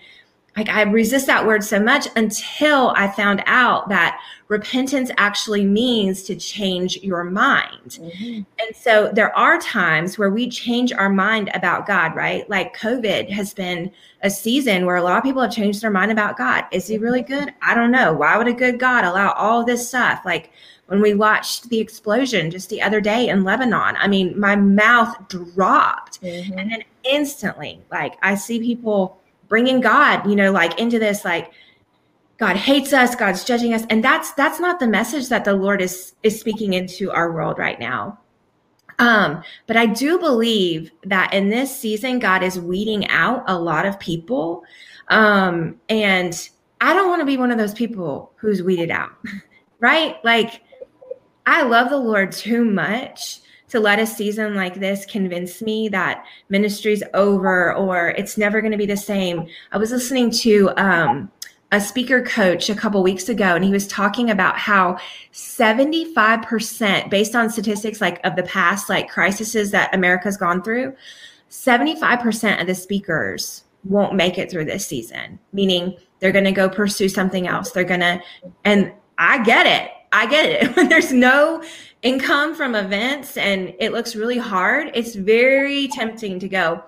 [0.55, 6.23] like I resist that word so much until I found out that repentance actually means
[6.23, 7.99] to change your mind.
[7.99, 8.41] Mm-hmm.
[8.59, 12.49] And so there are times where we change our mind about God, right?
[12.49, 13.91] Like COVID has been
[14.21, 16.65] a season where a lot of people have changed their mind about God.
[16.71, 17.53] Is he really good?
[17.61, 18.13] I don't know.
[18.13, 20.21] Why would a good God allow all this stuff?
[20.23, 20.51] Like
[20.85, 25.27] when we watched the explosion just the other day in Lebanon, I mean, my mouth
[25.27, 26.21] dropped.
[26.21, 26.59] Mm-hmm.
[26.59, 31.51] And then instantly, like I see people bringing God, you know, like into this, like
[32.37, 35.81] God hates us, God's judging us, and that's that's not the message that the Lord
[35.81, 38.19] is is speaking into our world right now.
[38.99, 43.85] Um, but I do believe that in this season, God is weeding out a lot
[43.85, 44.63] of people,
[45.09, 46.49] um, and
[46.81, 49.11] I don't want to be one of those people who's weeded out,
[49.79, 50.23] right?
[50.23, 50.61] Like,
[51.45, 56.25] I love the Lord too much to let a season like this convince me that
[56.49, 59.47] ministry's over or it's never going to be the same.
[59.71, 61.31] I was listening to um,
[61.71, 64.97] a speaker coach a couple weeks ago, and he was talking about how
[65.33, 70.95] 75%, based on statistics like of the past, like crises that America's gone through,
[71.49, 76.69] 75% of the speakers won't make it through this season, meaning they're going to go
[76.69, 77.71] pursue something else.
[77.71, 78.21] They're going to,
[78.63, 79.91] and I get it.
[80.11, 80.75] I get it.
[80.89, 81.63] There's no
[82.05, 86.83] income from events and it looks really hard, it's very tempting to go,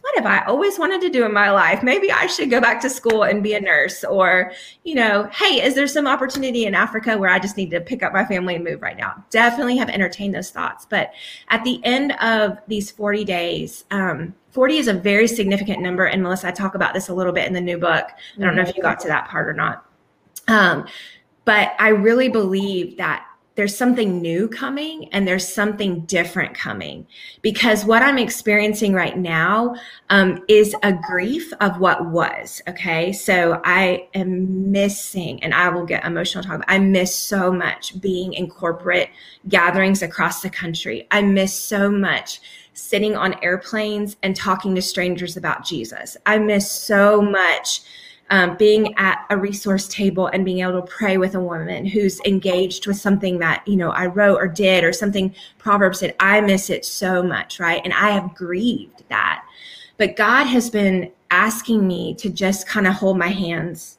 [0.00, 1.82] what have I always wanted to do in my life?
[1.82, 4.02] Maybe I should go back to school and be a nurse.
[4.02, 4.50] Or,
[4.82, 8.02] you know, hey, is there some opportunity in Africa where I just need to pick
[8.02, 9.22] up my family and move right now?
[9.30, 10.86] Definitely have entertained those thoughts.
[10.88, 11.12] But
[11.50, 16.06] at the end of these 40 days, um, 40 is a very significant number.
[16.06, 18.06] And Melissa, I talk about this a little bit in the new book.
[18.38, 19.86] I don't know if you got to that part or not.
[20.48, 20.86] Um,
[21.44, 27.06] but I really believe that there's something new coming and there's something different coming.
[27.42, 29.74] Because what i'm experiencing right now
[30.10, 33.12] um, is a grief of what was okay?
[33.12, 38.32] So i am missing and i will get emotional talk i miss so much being
[38.32, 39.10] in corporate
[39.48, 41.06] gatherings across the country.
[41.10, 42.40] I miss so much
[42.74, 46.16] sitting on airplanes and talking to strangers about jesus.
[46.26, 47.82] I miss so much
[48.32, 52.18] um, being at a resource table and being able to pray with a woman who's
[52.22, 56.16] engaged with something that you know I wrote or did or something Proverbs said.
[56.18, 57.82] I miss it so much, right?
[57.84, 59.44] And I have grieved that.
[59.98, 63.98] But God has been asking me to just kind of hold my hands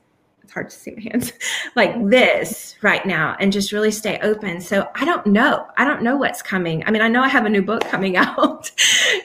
[0.54, 1.34] hard to see my hands
[1.76, 4.62] like this right now and just really stay open.
[4.62, 5.68] So I don't know.
[5.78, 6.84] I don't know what's coming.
[6.86, 8.72] I mean, I know I have a new book coming out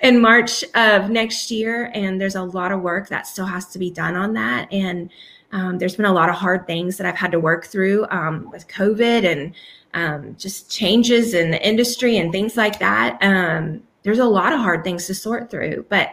[0.03, 3.79] in March of next year, and there's a lot of work that still has to
[3.79, 4.73] be done on that.
[4.73, 5.11] And
[5.53, 8.51] um, there's been a lot of hard things that I've had to work through um,
[8.51, 9.55] with COVID and
[9.95, 13.19] um, just changes in the industry and things like that.
[13.23, 16.09] Um, there's a lot of hard things to sort through, but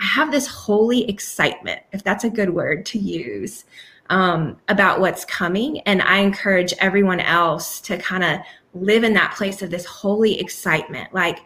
[0.00, 3.64] I have this holy excitement, if that's a good word to use,
[4.10, 5.80] um, about what's coming.
[5.80, 8.40] And I encourage everyone else to kind of
[8.74, 11.14] live in that place of this holy excitement.
[11.14, 11.38] Like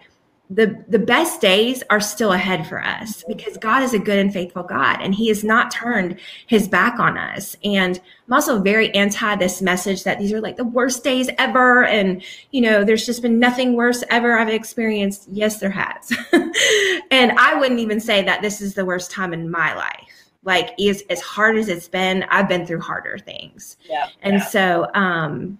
[0.50, 4.32] the, the best days are still ahead for us because God is a good and
[4.32, 7.56] faithful God and he has not turned his back on us.
[7.64, 11.84] And I'm also very anti this message that these are like the worst days ever.
[11.84, 15.28] And, you know, there's just been nothing worse ever I've experienced.
[15.30, 16.12] Yes, there has.
[17.10, 20.70] and I wouldn't even say that this is the worst time in my life like
[20.78, 23.76] is as hard as it's been i've been through harder things.
[23.88, 24.08] Yeah.
[24.22, 24.44] And yeah.
[24.44, 25.58] so um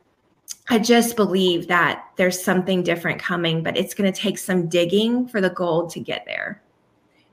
[0.70, 5.26] i just believe that there's something different coming but it's going to take some digging
[5.26, 6.62] for the gold to get there.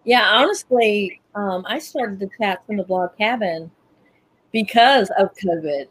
[0.03, 3.71] Yeah honestly um i started the chat from the blog cabin
[4.51, 5.87] because of covid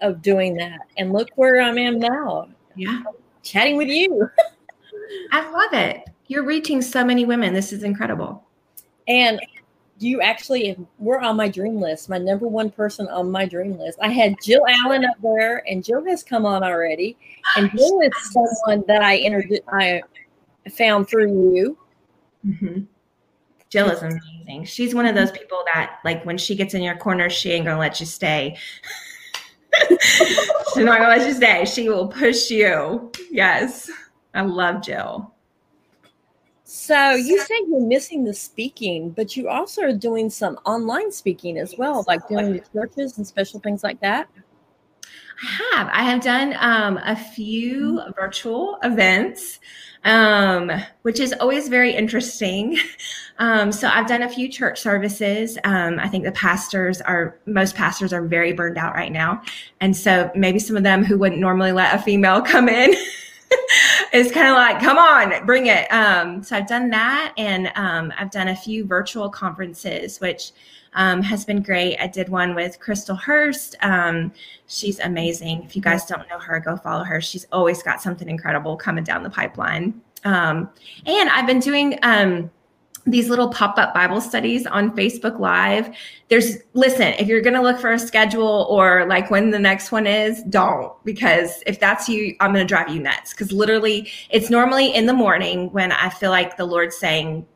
[0.00, 0.80] of doing that.
[0.98, 2.48] And look where i am now.
[2.76, 3.02] Yeah.
[3.42, 4.28] Chatting with you.
[5.32, 6.08] I love it.
[6.26, 7.52] You're reaching so many women.
[7.52, 8.44] This is incredible.
[9.08, 9.40] And
[10.04, 13.98] you actually were on my dream list, my number one person on my dream list.
[14.02, 17.16] I had Jill Allen up there, and Jill has come on already.
[17.56, 20.02] And Jill is someone that I introduced, I
[20.76, 21.78] found through you.
[22.46, 22.82] Mm-hmm.
[23.70, 24.64] Jill is amazing.
[24.64, 27.64] She's one of those people that, like, when she gets in your corner, she ain't
[27.64, 28.56] gonna let you stay.
[30.00, 31.64] She's not gonna let you stay.
[31.64, 33.10] She will push you.
[33.32, 33.90] Yes,
[34.32, 35.33] I love Jill.
[36.74, 41.56] So you say you're missing the speaking, but you also are doing some online speaking
[41.56, 44.28] as well, like doing the churches and special things like that.
[45.40, 45.88] I have.
[45.92, 49.60] I have done um, a few virtual events,
[50.02, 50.68] um,
[51.02, 52.76] which is always very interesting.
[53.40, 55.58] Um, so I've done a few church services.
[55.64, 59.42] Um, I think the pastors are, most pastors are very burned out right now.
[59.80, 62.94] And so maybe some of them who wouldn't normally let a female come in
[64.12, 65.90] it's kind of like, come on, bring it.
[65.92, 70.52] Um, so I've done that, and um, I've done a few virtual conferences, which
[70.94, 71.98] um, has been great.
[71.98, 73.76] I did one with Crystal Hurst.
[73.82, 74.32] Um,
[74.66, 75.62] she's amazing.
[75.64, 77.20] If you guys don't know her, go follow her.
[77.20, 80.00] She's always got something incredible coming down the pipeline.
[80.24, 80.70] Um,
[81.06, 82.50] and I've been doing um,
[83.06, 85.94] these little pop-up bible studies on facebook live.
[86.28, 89.92] There's listen if you're going to look for a schedule or like when the next
[89.92, 93.32] one is don't because if that's you i'm going to drive you nuts.
[93.32, 97.46] Because literally it's normally in the morning when i feel like the lord's saying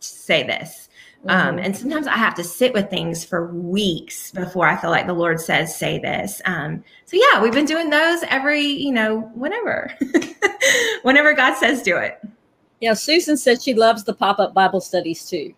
[0.00, 0.88] say this.
[1.28, 1.48] Um, mm-hmm.
[1.48, 5.06] um, and sometimes i have to sit with things for weeks before i feel like
[5.06, 6.42] the lord says say this.
[6.46, 9.92] Um, so yeah we've been doing those every you know whenever.
[11.02, 12.18] Whenever god says do it
[12.80, 15.54] yeah, Susan said she loves the pop up Bible studies too.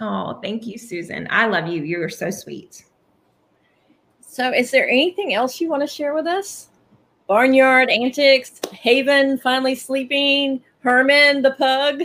[0.00, 1.26] Oh, thank you, Susan.
[1.30, 1.82] I love you.
[1.82, 2.84] You're so sweet.
[4.20, 6.68] So, is there anything else you want to share with us?
[7.26, 12.02] Barnyard antics, Haven finally sleeping, Herman the pug.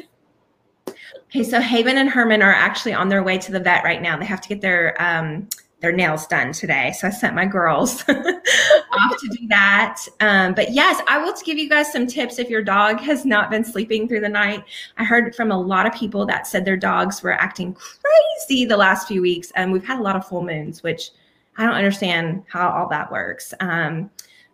[1.29, 4.17] Okay, so Haven and Herman are actually on their way to the vet right now.
[4.17, 5.47] They have to get their um,
[5.81, 6.93] their nails done today.
[6.99, 10.01] So I sent my girls off to do that.
[10.19, 13.49] Um, but yes, I will give you guys some tips if your dog has not
[13.49, 14.63] been sleeping through the night.
[14.97, 18.77] I heard from a lot of people that said their dogs were acting crazy the
[18.77, 19.51] last few weeks.
[19.55, 21.11] And we've had a lot of full moons, which
[21.57, 23.53] I don't understand how all that works.
[23.61, 24.09] Um,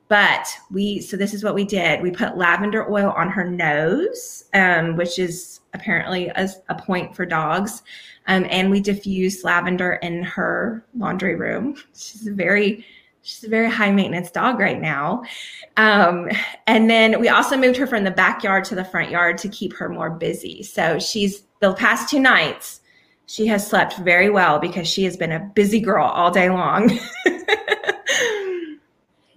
[0.08, 4.46] but we so this is what we did we put lavender oil on her nose
[4.54, 7.82] um, which is apparently a, a point for dogs
[8.28, 11.76] um, and we diffused lavender in her laundry room.
[11.96, 12.86] She's a very
[13.22, 15.24] she's a very high maintenance dog right now.
[15.78, 16.30] Um,
[16.68, 19.74] and then we also moved her from the backyard to the front yard to keep
[19.74, 20.62] her more busy.
[20.62, 22.82] So she's the past two nights
[23.28, 26.92] she has slept very well because she has been a busy girl all day long.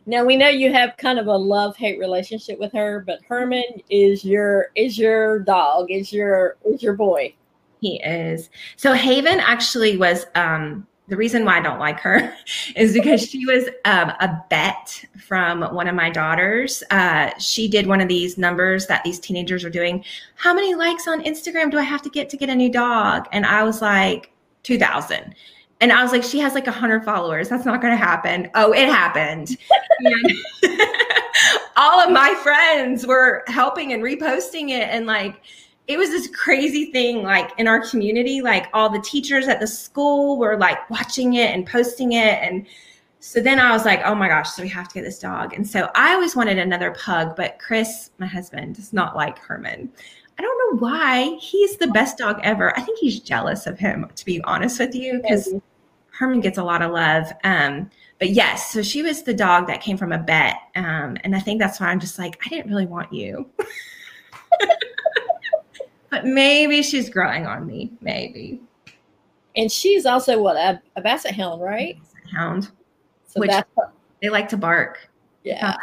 [0.09, 3.82] Now we know you have kind of a love hate relationship with her, but Herman
[3.91, 7.34] is your is your dog, is your is your boy.
[7.80, 8.50] He is.
[8.76, 12.34] So Haven actually was um the reason why I don't like her
[12.76, 16.82] is because she was um, a bet from one of my daughters.
[16.90, 20.04] Uh, she did one of these numbers that these teenagers are doing.
[20.36, 23.26] How many likes on Instagram do I have to get to get a new dog?
[23.32, 24.30] And I was like,
[24.64, 25.34] 2,000.
[25.80, 27.48] And I was like, she has like 100 followers.
[27.48, 28.50] That's not going to happen.
[28.54, 29.56] Oh, it happened.
[31.76, 34.88] all of my friends were helping and reposting it.
[34.90, 35.40] And like,
[35.89, 39.66] it was this crazy thing, like in our community, like all the teachers at the
[39.66, 42.39] school were like watching it and posting it.
[42.43, 42.66] And
[43.20, 45.55] so then I was like, oh my gosh, so we have to get this dog.
[45.55, 49.91] And so I always wanted another pug, but Chris, my husband, does not like Herman.
[50.39, 51.36] I don't know why.
[51.41, 52.78] He's the best dog ever.
[52.78, 55.53] I think he's jealous of him, to be honest with you, because
[56.11, 57.32] Herman gets a lot of love.
[57.45, 60.57] Um, but yes, so she was the dog that came from a bet.
[60.76, 63.49] Um, and I think that's why I'm just like, I didn't really want you.
[66.11, 67.92] but maybe she's growing on me.
[68.00, 68.61] Maybe.
[69.56, 71.96] And she's also what a, a basset hound, right?
[71.98, 72.70] Basset hound.
[73.26, 73.68] So Which- that's
[74.22, 75.09] They like to bark.
[75.44, 75.76] yeah.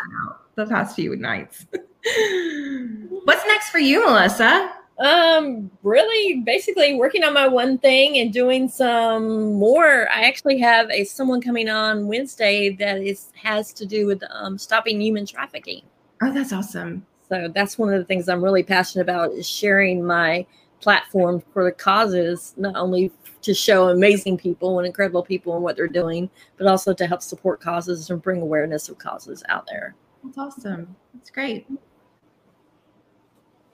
[0.55, 1.65] The past few nights.
[3.25, 4.71] What's next for you, Melissa?
[4.99, 10.07] Um, really, basically working on my one thing and doing some more.
[10.09, 14.57] I actually have a someone coming on Wednesday that is has to do with um,
[14.57, 15.81] stopping human trafficking.
[16.21, 17.05] Oh, that's awesome.
[17.29, 20.45] So that's one of the things I'm really passionate about is sharing my
[20.79, 23.11] platform for the causes, not only
[23.41, 27.21] to show amazing people and incredible people and what they're doing, but also to help
[27.21, 29.95] support causes and bring awareness of causes out there.
[30.23, 30.95] That's awesome.
[31.13, 31.67] That's great.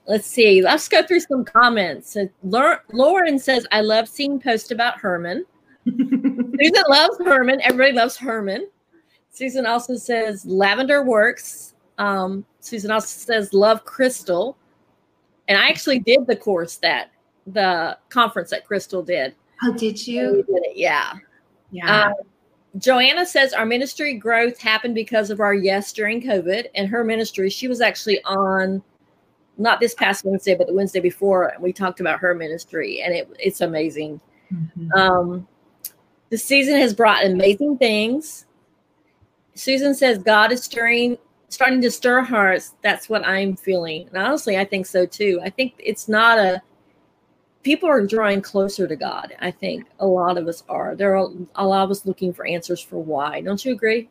[0.06, 0.62] Let's see.
[0.62, 2.16] Let's go through some comments.
[2.42, 5.44] Lauren says, "I love seeing posts about Herman."
[5.86, 7.60] Susan loves Herman.
[7.62, 8.68] Everybody loves Herman.
[9.30, 11.71] Susan also says lavender works.
[11.98, 14.56] Um, Susan also says love Crystal.
[15.48, 17.10] And I actually did the course that
[17.46, 19.34] the conference that Crystal did.
[19.62, 20.44] oh, did you?
[20.46, 21.14] did it, yeah.
[21.70, 22.06] Yeah.
[22.06, 22.14] Um,
[22.78, 27.50] Joanna says our ministry growth happened because of our yes during COVID and her ministry.
[27.50, 28.82] She was actually on
[29.58, 33.14] not this past Wednesday, but the Wednesday before, and we talked about her ministry, and
[33.14, 34.20] it, it's amazing.
[34.52, 34.92] Mhm.
[34.96, 35.48] Um,
[36.30, 38.46] the season has brought amazing things.
[39.54, 41.18] Susan says God is stirring,
[41.52, 42.74] starting to stir hearts.
[42.82, 45.40] That's what I'm feeling, and honestly, I think so too.
[45.42, 46.62] I think it's not a
[47.62, 49.34] people are drawing closer to God.
[49.40, 50.96] I think a lot of us are.
[50.96, 53.40] There are a lot of us looking for answers for why.
[53.40, 54.08] Don't you agree?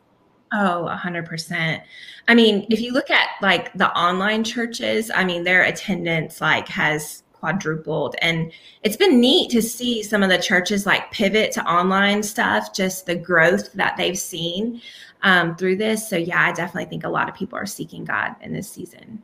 [0.52, 1.82] Oh, a hundred percent.
[2.28, 6.68] I mean, if you look at like the online churches, I mean, their attendance like
[6.68, 8.52] has quadrupled and
[8.84, 13.06] it's been neat to see some of the churches like pivot to online stuff, just
[13.06, 14.80] the growth that they've seen
[15.22, 16.08] um, through this.
[16.08, 19.22] So yeah, I definitely think a lot of people are seeking God in this season.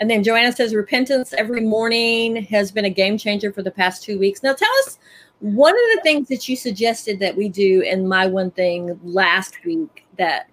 [0.00, 4.02] And then Joanna says repentance every morning has been a game changer for the past
[4.02, 4.42] two weeks.
[4.42, 4.98] Now, tell us
[5.38, 9.64] one of the things that you suggested that we do in my one thing last
[9.64, 10.48] week that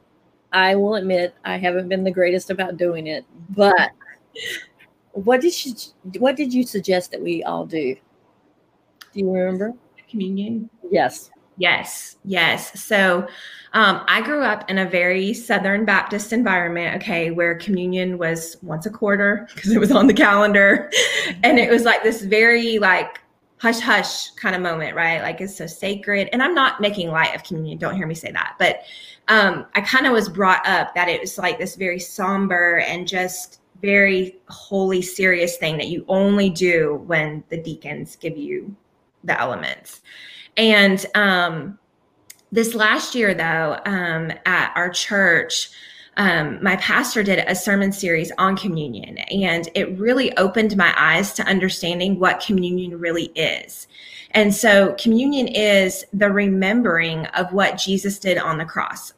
[0.51, 3.91] I will admit I haven't been the greatest about doing it, but
[5.11, 5.73] what did you
[6.19, 7.95] what did you suggest that we all do?
[9.13, 9.73] Do you remember?
[10.09, 10.69] Communion.
[10.89, 11.31] Yes.
[11.59, 12.81] Yes, yes.
[12.81, 13.27] So
[13.73, 18.85] um, I grew up in a very Southern Baptist environment, okay, where communion was once
[18.85, 20.89] a quarter because it was on the calendar.
[21.43, 23.21] And it was like this very like
[23.57, 25.21] hush hush kind of moment, right?
[25.21, 26.29] Like it's so sacred.
[26.31, 28.55] And I'm not making light of communion, don't hear me say that.
[28.57, 28.81] But
[29.27, 33.07] um, I kind of was brought up that it was like this very somber and
[33.07, 38.75] just very holy, serious thing that you only do when the deacons give you
[39.23, 40.01] the elements.
[40.57, 41.79] And um,
[42.51, 45.69] this last year, though, um, at our church,
[46.17, 51.33] um, my pastor did a sermon series on communion, and it really opened my eyes
[51.33, 53.87] to understanding what communion really is.
[54.31, 59.13] And so, communion is the remembering of what Jesus did on the cross.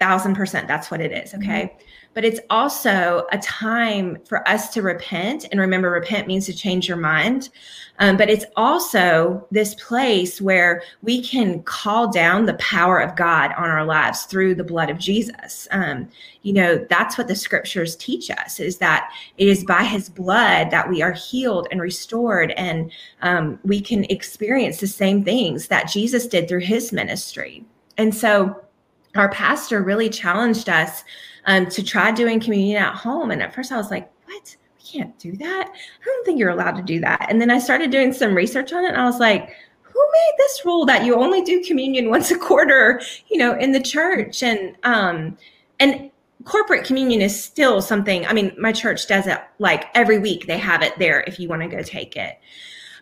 [0.00, 1.34] thousand percent that's what it is.
[1.34, 1.64] Okay.
[1.64, 5.46] Mm-hmm but it's also a time for us to repent.
[5.50, 7.48] And remember, repent means to change your mind.
[7.98, 13.52] Um, but it's also this place where we can call down the power of God
[13.56, 15.68] on our lives through the blood of Jesus.
[15.70, 16.08] Um,
[16.42, 20.70] you know, that's what the scriptures teach us is that it is by his blood
[20.70, 22.52] that we are healed and restored.
[22.52, 22.90] And
[23.20, 27.64] um, we can experience the same things that Jesus did through his ministry.
[27.96, 28.58] And so,
[29.14, 31.04] our pastor really challenged us
[31.46, 33.30] um, to try doing communion at home.
[33.30, 34.56] And at first I was like, what?
[34.76, 35.68] We can't do that.
[35.68, 37.26] I don't think you're allowed to do that.
[37.28, 40.34] And then I started doing some research on it and I was like, who made
[40.38, 44.42] this rule that you only do communion once a quarter, you know, in the church?
[44.42, 45.36] And, um,
[45.80, 46.10] and
[46.44, 50.58] corporate communion is still something, I mean, my church does it like every week they
[50.58, 52.38] have it there if you want to go take it.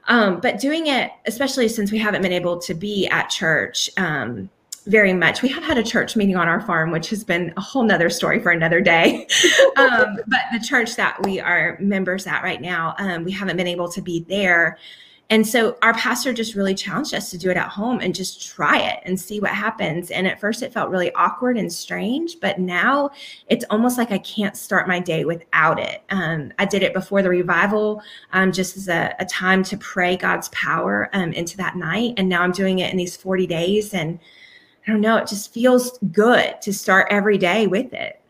[0.08, 4.50] Um, but doing it, especially since we haven't been able to be at church, um,
[4.86, 5.42] very much.
[5.42, 8.10] We have had a church meeting on our farm, which has been a whole nother
[8.10, 9.26] story for another day.
[9.76, 13.66] um, but the church that we are members at right now, um, we haven't been
[13.66, 14.78] able to be there.
[15.30, 18.48] And so our pastor just really challenged us to do it at home and just
[18.48, 20.10] try it and see what happens.
[20.10, 23.10] And at first it felt really awkward and strange, but now
[23.46, 26.02] it's almost like I can't start my day without it.
[26.10, 28.02] Um, I did it before the revival,
[28.32, 32.14] um, just as a, a, time to pray God's power um, into that night.
[32.16, 33.94] And now I'm doing it in these 40 days.
[33.94, 34.18] And
[34.90, 38.20] I don't know, it just feels good to start every day with it.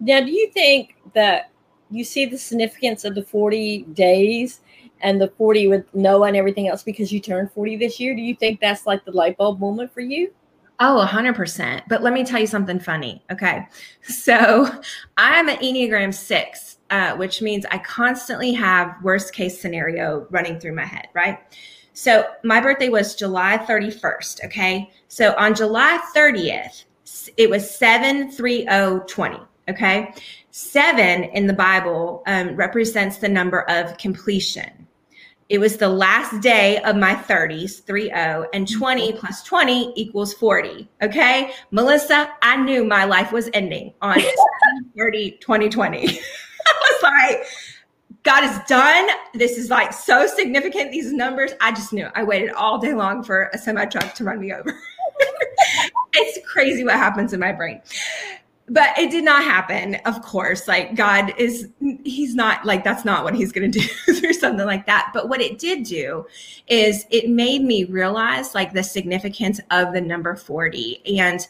[0.00, 1.52] Now, do you think that
[1.88, 4.58] you see the significance of the 40 days
[5.02, 8.16] and the 40 with Noah and everything else because you turned 40 this year?
[8.16, 10.32] Do you think that's like the light bulb moment for you?
[10.80, 11.82] Oh, 100%.
[11.88, 13.22] But let me tell you something funny.
[13.30, 13.68] Okay.
[14.02, 14.68] So
[15.16, 20.74] I'm an Enneagram six, uh, which means I constantly have worst case scenario running through
[20.74, 21.38] my head, right?
[21.96, 24.44] So my birthday was July 31st.
[24.44, 24.90] Okay.
[25.08, 26.84] So on July 30th,
[27.38, 29.38] it was 73020.
[29.70, 30.12] Okay.
[30.50, 34.86] Seven in the Bible um, represents the number of completion.
[35.48, 40.34] It was the last day of my 30s, 3 0, and 20 plus 20 equals
[40.34, 40.86] 40.
[41.02, 41.52] Okay.
[41.70, 44.20] Melissa, I knew my life was ending on
[44.98, 46.08] 30 2020.
[46.66, 47.46] I was like,
[48.26, 49.08] God is done.
[49.34, 50.90] This is like so significant.
[50.90, 52.08] These numbers, I just knew.
[52.16, 54.76] I waited all day long for a semi truck to run me over.
[56.14, 57.80] it's crazy what happens in my brain.
[58.68, 60.66] But it did not happen, of course.
[60.66, 61.68] Like, God is,
[62.02, 65.12] He's not like, that's not what He's going to do through something like that.
[65.14, 66.26] But what it did do
[66.66, 71.16] is it made me realize like the significance of the number 40.
[71.16, 71.46] And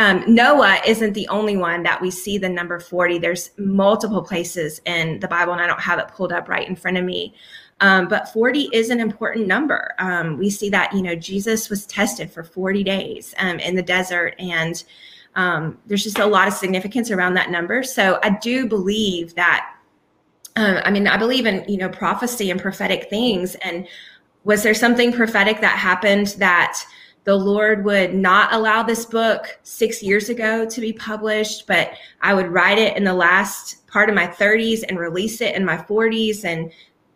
[0.00, 3.18] um, Noah isn't the only one that we see the number 40.
[3.18, 6.74] There's multiple places in the Bible, and I don't have it pulled up right in
[6.74, 7.34] front of me.
[7.80, 9.90] Um, but 40 is an important number.
[9.98, 13.82] Um, we see that, you know, Jesus was tested for 40 days um, in the
[13.82, 14.82] desert, and
[15.34, 17.82] um, there's just a lot of significance around that number.
[17.82, 19.74] So I do believe that,
[20.56, 23.54] uh, I mean, I believe in, you know, prophecy and prophetic things.
[23.56, 23.86] And
[24.44, 26.82] was there something prophetic that happened that,
[27.24, 31.92] the Lord would not allow this book six years ago to be published, but
[32.22, 35.64] I would write it in the last part of my 30s and release it in
[35.64, 36.44] my 40s.
[36.44, 36.72] And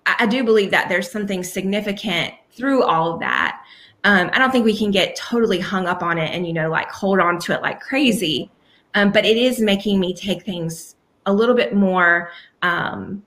[0.06, 3.62] I, do believe that there's something significant through all of that.
[4.04, 6.68] Um, I don't think we can get totally hung up on it and, you know,
[6.68, 8.50] like hold on to it like crazy.
[8.94, 12.30] Um, but it is making me take things a little bit more.
[12.60, 13.22] Um,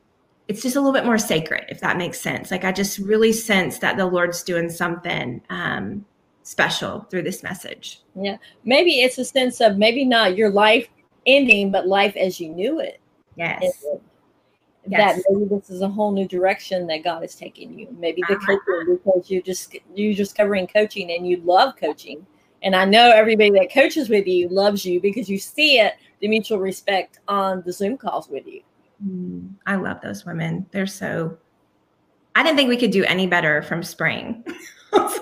[0.47, 2.51] it's just a little bit more sacred, if that makes sense.
[2.51, 6.05] Like I just really sense that the Lord's doing something um,
[6.48, 8.02] special through this message.
[8.16, 8.38] Yeah.
[8.64, 10.88] Maybe it's a sense of maybe not your life
[11.26, 13.02] ending, but life as you knew it.
[13.36, 13.84] Yes.
[14.89, 17.89] That maybe this is a whole new direction that God is taking you.
[18.00, 18.58] Maybe the uh-huh.
[18.66, 22.26] coaching because you just you just covering coaching and you love coaching.
[22.64, 26.30] And I know everybody that coaches with you loves you because you see it, the
[26.30, 28.62] mutual respect on the Zoom calls with you.
[29.06, 30.66] Mm, I love those women.
[30.72, 31.38] They're so
[32.36, 34.45] I didn't think we could do any better from spring.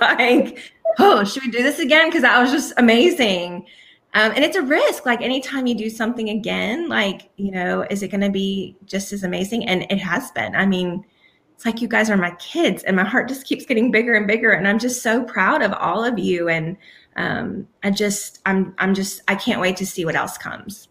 [0.02, 2.10] Like, oh, should we do this again?
[2.10, 3.66] Because that was just amazing.
[4.14, 5.06] Um, and it's a risk.
[5.06, 9.12] Like anytime you do something again, like, you know, is it going to be just
[9.12, 9.68] as amazing?
[9.68, 10.56] And it has been.
[10.56, 11.06] I mean,
[11.54, 14.28] it's like you guys are my kids, and my heart just keeps getting bigger and
[14.28, 14.52] bigger.
[14.52, 16.50] And I'm just so proud of all of you.
[16.50, 16.78] And
[17.16, 20.90] um, I just, I'm, I'm just, I can't wait to see what else comes.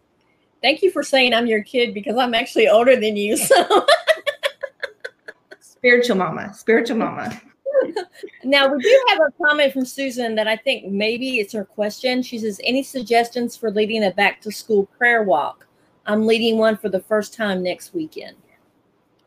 [0.62, 3.36] Thank you for saying I'm your kid because I'm actually older than you.
[3.36, 3.86] So.
[5.61, 7.38] spiritual mama, spiritual mama
[8.45, 12.22] now we do have a comment from Susan that I think maybe it's her question.
[12.22, 15.66] She says, "Any suggestions for leading a back to school prayer walk?
[16.07, 18.37] I'm leading one for the first time next weekend."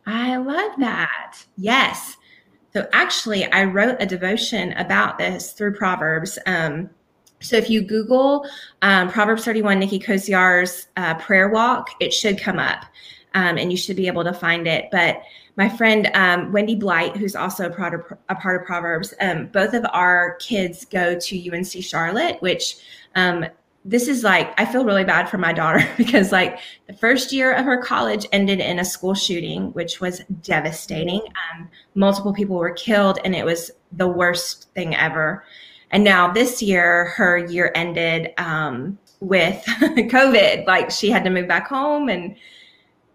[0.06, 1.38] I love that.
[1.58, 2.16] Yes.
[2.74, 6.40] So actually, I wrote a devotion about this through Proverbs.
[6.46, 6.90] Um,
[7.40, 8.48] So if you Google
[8.82, 12.86] um, Proverbs 31, Nicki Koziarz uh, prayer walk, it should come up
[13.38, 14.90] um, and you should be able to find it.
[14.92, 15.22] But
[15.58, 19.48] my friend um, Wendy Blight, who's also a part of, a part of Proverbs, um,
[19.48, 22.78] both of our kids go to UNC Charlotte, which
[23.14, 23.46] um,
[23.86, 26.58] this is like, I feel really bad for my daughter because, like,
[26.88, 31.22] the first year of her college ended in a school shooting, which was devastating.
[31.22, 35.44] Um, multiple people were killed, and it was the worst thing ever.
[35.92, 40.66] And now this year, her year ended um, with COVID.
[40.66, 42.36] Like she had to move back home, and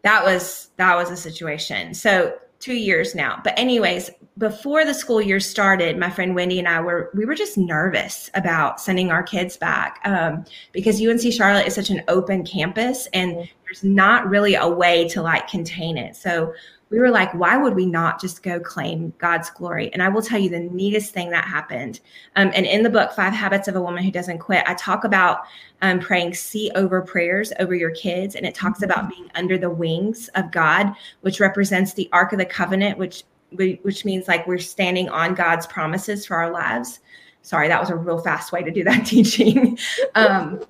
[0.02, 1.94] that was that was a situation.
[1.94, 3.40] So two years now.
[3.42, 7.34] But anyways, before the school year started, my friend Wendy and I were we were
[7.34, 12.44] just nervous about sending our kids back um, because UNC Charlotte is such an open
[12.44, 13.52] campus, and mm-hmm.
[13.64, 16.16] there's not really a way to like contain it.
[16.16, 16.54] So
[16.92, 19.90] we were like, why would we not just go claim God's glory?
[19.94, 22.00] And I will tell you the neatest thing that happened.
[22.36, 25.04] Um, and in the book, Five Habits of a Woman Who Doesn't Quit, I talk
[25.04, 25.40] about
[25.80, 28.34] um, praying see over prayers over your kids.
[28.34, 28.90] And it talks mm-hmm.
[28.90, 33.24] about being under the wings of God, which represents the Ark of the Covenant, which
[33.54, 37.00] which means like we're standing on God's promises for our lives.
[37.42, 39.78] Sorry, that was a real fast way to do that teaching.
[40.14, 40.60] Um,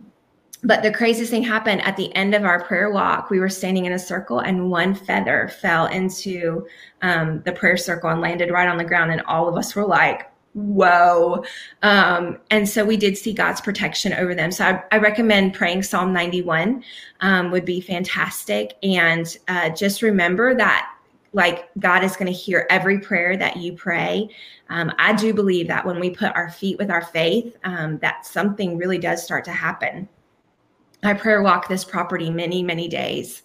[0.62, 3.30] but the craziest thing happened at the end of our prayer walk.
[3.30, 6.66] We were standing in a circle, and one feather fell into
[7.02, 9.10] um, the prayer circle and landed right on the ground.
[9.10, 11.44] And all of us were like, whoa.
[11.82, 14.52] Um, and so we did see God's protection over them.
[14.52, 16.84] So I, I recommend praying Psalm 91
[17.20, 18.74] um, would be fantastic.
[18.82, 20.94] And uh, just remember that
[21.32, 24.28] like God is going to hear every prayer that you pray.
[24.68, 28.26] Um, I do believe that when we put our feet with our faith, um, that
[28.26, 30.08] something really does start to happen.
[31.02, 33.42] I prayer walk this property many, many days.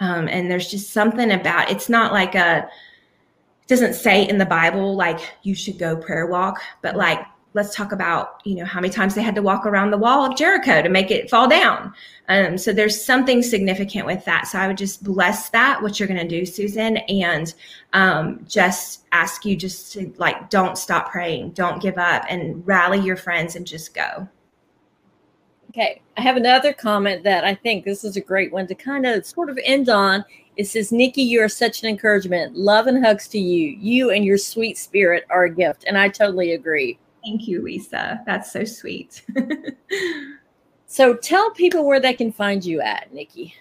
[0.00, 2.68] Um, and there's just something about it's not like a
[3.62, 7.20] it doesn't say in the Bible like you should go prayer walk, but like
[7.52, 10.24] let's talk about you know how many times they had to walk around the wall
[10.24, 11.92] of Jericho to make it fall down.
[12.28, 14.46] Um, so there's something significant with that.
[14.46, 17.52] So I would just bless that what you're going to do, Susan, and
[17.92, 23.00] um, just ask you just to like don't stop praying, don't give up, and rally
[23.00, 24.28] your friends and just go.
[25.70, 29.06] Okay, I have another comment that I think this is a great one to kind
[29.06, 30.24] of sort of end on.
[30.56, 32.56] It says, Nicki, you are such an encouragement.
[32.56, 33.76] Love and hugs to you.
[33.78, 35.84] You and your sweet spirit are a gift.
[35.86, 36.98] And I totally agree.
[37.24, 38.20] Thank you, Lisa.
[38.26, 39.24] That's so sweet.
[40.86, 43.54] so tell people where they can find you at, Nicki.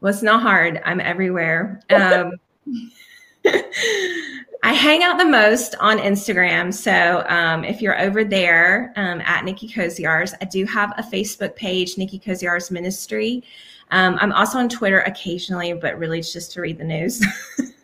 [0.00, 0.80] Well, it's not hard.
[0.86, 1.82] I'm everywhere.
[1.90, 2.32] Um,
[4.62, 6.72] I hang out the most on Instagram.
[6.72, 11.56] So um, if you're over there um, at Nicki Koziarz, I do have a Facebook
[11.56, 13.42] page, Nicki Koziarz Ministry.
[13.90, 17.24] Um, I'm also on Twitter occasionally, but really it's just to read the news.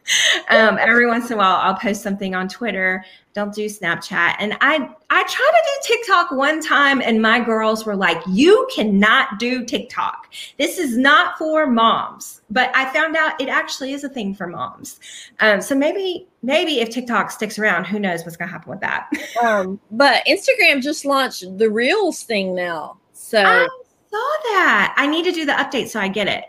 [0.51, 3.05] um, every once in a while, I'll post something on Twitter.
[3.35, 4.37] Don't do Snapchat.
[4.39, 4.77] And I
[5.11, 9.65] I tried to do TikTok one time, and my girls were like, "You cannot do
[9.65, 10.33] TikTok.
[10.59, 14.47] This is not for moms." But I found out it actually is a thing for
[14.47, 15.01] moms.
[15.41, 18.81] Um, so maybe maybe if TikTok sticks around, who knows what's going to happen with
[18.81, 19.11] that?
[19.43, 22.99] um, but Instagram just launched the Reels thing now.
[23.13, 23.67] So I
[24.11, 24.95] saw that.
[24.97, 26.45] I need to do the update so I get it.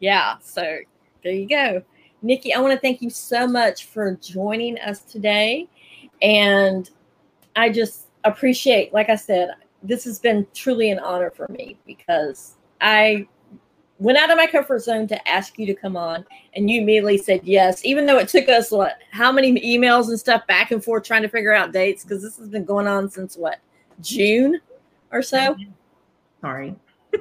[0.00, 0.36] Yeah.
[0.40, 0.78] So
[1.22, 1.82] there you go.
[2.22, 5.68] Nicki, I want to thank you so much for joining us today.
[6.20, 6.88] And
[7.56, 9.50] I just appreciate, like I said,
[9.82, 13.28] this has been truly an honor for me because I
[13.98, 17.18] went out of my comfort zone to ask you to come on and you immediately
[17.18, 20.84] said yes even though it took us what how many emails and stuff back and
[20.84, 23.58] forth trying to figure out dates because this has been going on since what
[24.00, 24.60] june
[25.10, 25.56] or so?
[26.40, 26.74] Sorry.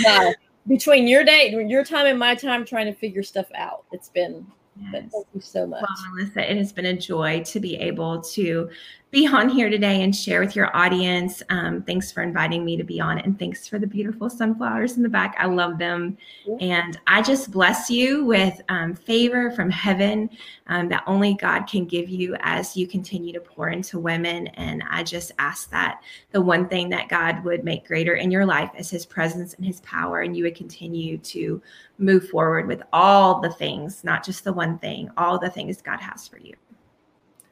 [0.00, 0.34] No,
[0.68, 4.46] between your date your time and my time trying to figure stuff out it's been
[4.80, 4.92] yes.
[4.92, 8.68] thank you so much well, melissa it has been a joy to be able to
[9.12, 11.40] be on here today and share with your audience.
[11.48, 15.02] Um, thanks for inviting me to be on, and thanks for the beautiful sunflowers in
[15.04, 15.36] the back.
[15.38, 16.18] I love them.
[16.44, 16.56] Yeah.
[16.60, 20.28] And I just bless you with um, favor from heaven
[20.66, 24.48] um, that only God can give you as you continue to pour into women.
[24.48, 26.02] And I just ask that
[26.32, 29.64] the one thing that God would make greater in your life is his presence and
[29.64, 31.62] his power, and you would continue to
[31.98, 36.00] move forward with all the things, not just the one thing, all the things God
[36.00, 36.54] has for you.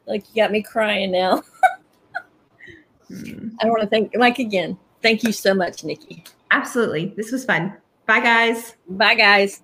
[0.06, 1.42] Like you got me crying now.
[3.08, 3.48] hmm.
[3.60, 4.78] I want to thank Mike again.
[5.02, 6.24] Thank you so much, Nicki.
[6.50, 7.14] Absolutely.
[7.16, 7.76] This was fun.
[8.06, 8.76] Bye guys.
[8.88, 9.62] Bye guys.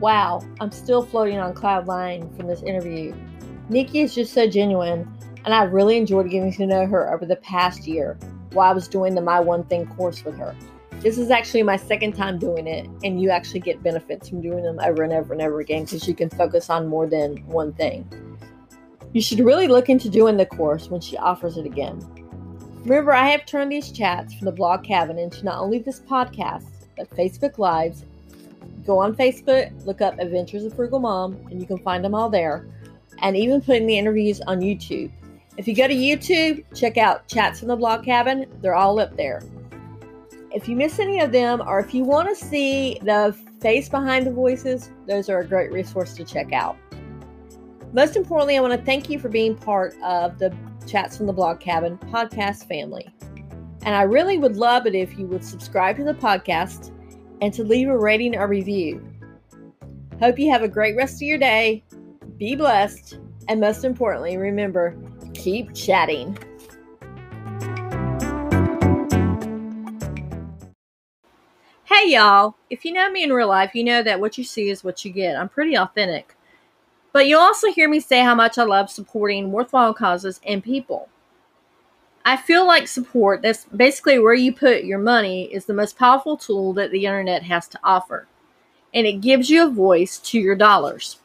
[0.00, 3.14] Wow, I'm still floating on cloud nine from this interview.
[3.70, 5.10] Nicki is just so genuine,
[5.44, 8.18] and I really enjoyed getting to know her over the past year
[8.52, 10.54] while I was doing the My One Thing course with her.
[11.06, 14.64] This is actually my second time doing it, and you actually get benefits from doing
[14.64, 17.72] them over and over and over again because you can focus on more than one
[17.74, 18.04] thing.
[19.12, 22.00] You should really look into doing the course when she offers it again.
[22.84, 26.66] Remember, I have turned these chats from the blog cabin into not only this podcast,
[26.96, 28.04] but Facebook Lives.
[28.84, 32.30] Go on Facebook, look up Adventures of Frugal Mom, and you can find them all
[32.30, 32.66] there.
[33.22, 35.12] And even putting the interviews on YouTube.
[35.56, 38.46] If you go to YouTube, check out Chats from the Blog Cabin.
[38.60, 39.40] They're all up there.
[40.56, 44.26] If you miss any of them, or if you want to see the face behind
[44.26, 46.78] the voices, those are a great resource to check out.
[47.92, 51.34] Most importantly, I want to thank you for being part of the Chats from the
[51.34, 53.06] Blog Cabin podcast family.
[53.82, 56.90] And I really would love it if you would subscribe to the podcast
[57.42, 59.06] and to leave a rating or review.
[60.20, 61.84] Hope you have a great rest of your day.
[62.38, 63.18] Be blessed.
[63.48, 64.96] And most importantly, remember
[65.34, 66.38] keep chatting.
[71.96, 72.56] Hey, y'all.
[72.68, 75.02] If you know me in real life, you know that what you see is what
[75.02, 75.34] you get.
[75.34, 76.36] I'm pretty authentic.
[77.10, 81.08] But you'll also hear me say how much I love supporting worthwhile causes and people.
[82.22, 86.36] I feel like support, that's basically where you put your money, is the most powerful
[86.36, 88.28] tool that the internet has to offer.
[88.92, 91.20] And it gives you a voice to your dollars.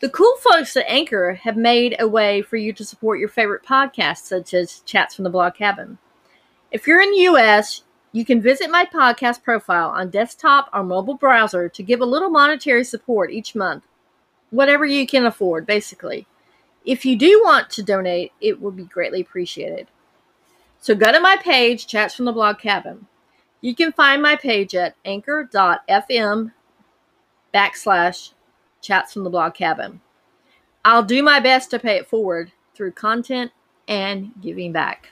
[0.00, 3.64] The cool folks at Anchor have made a way for you to support your favorite
[3.64, 5.96] podcasts, such as Chats from the Blog Cabin.
[6.70, 7.82] If you're in the US,
[8.12, 12.30] you can visit my podcast profile on desktop or mobile browser to give a little
[12.30, 13.84] monetary support each month
[14.50, 16.26] whatever you can afford, basically.
[16.84, 19.86] If you do want to donate, it would be greatly appreciated.
[20.80, 23.06] So go to my page, Chats from the Blog Cabin.
[23.60, 26.52] You can find my page at anchor.fm
[27.52, 28.32] backslash
[28.80, 30.00] chats from the blog cabin.
[30.84, 33.52] I'll do my best to pay it forward through content
[33.86, 35.10] and giving back.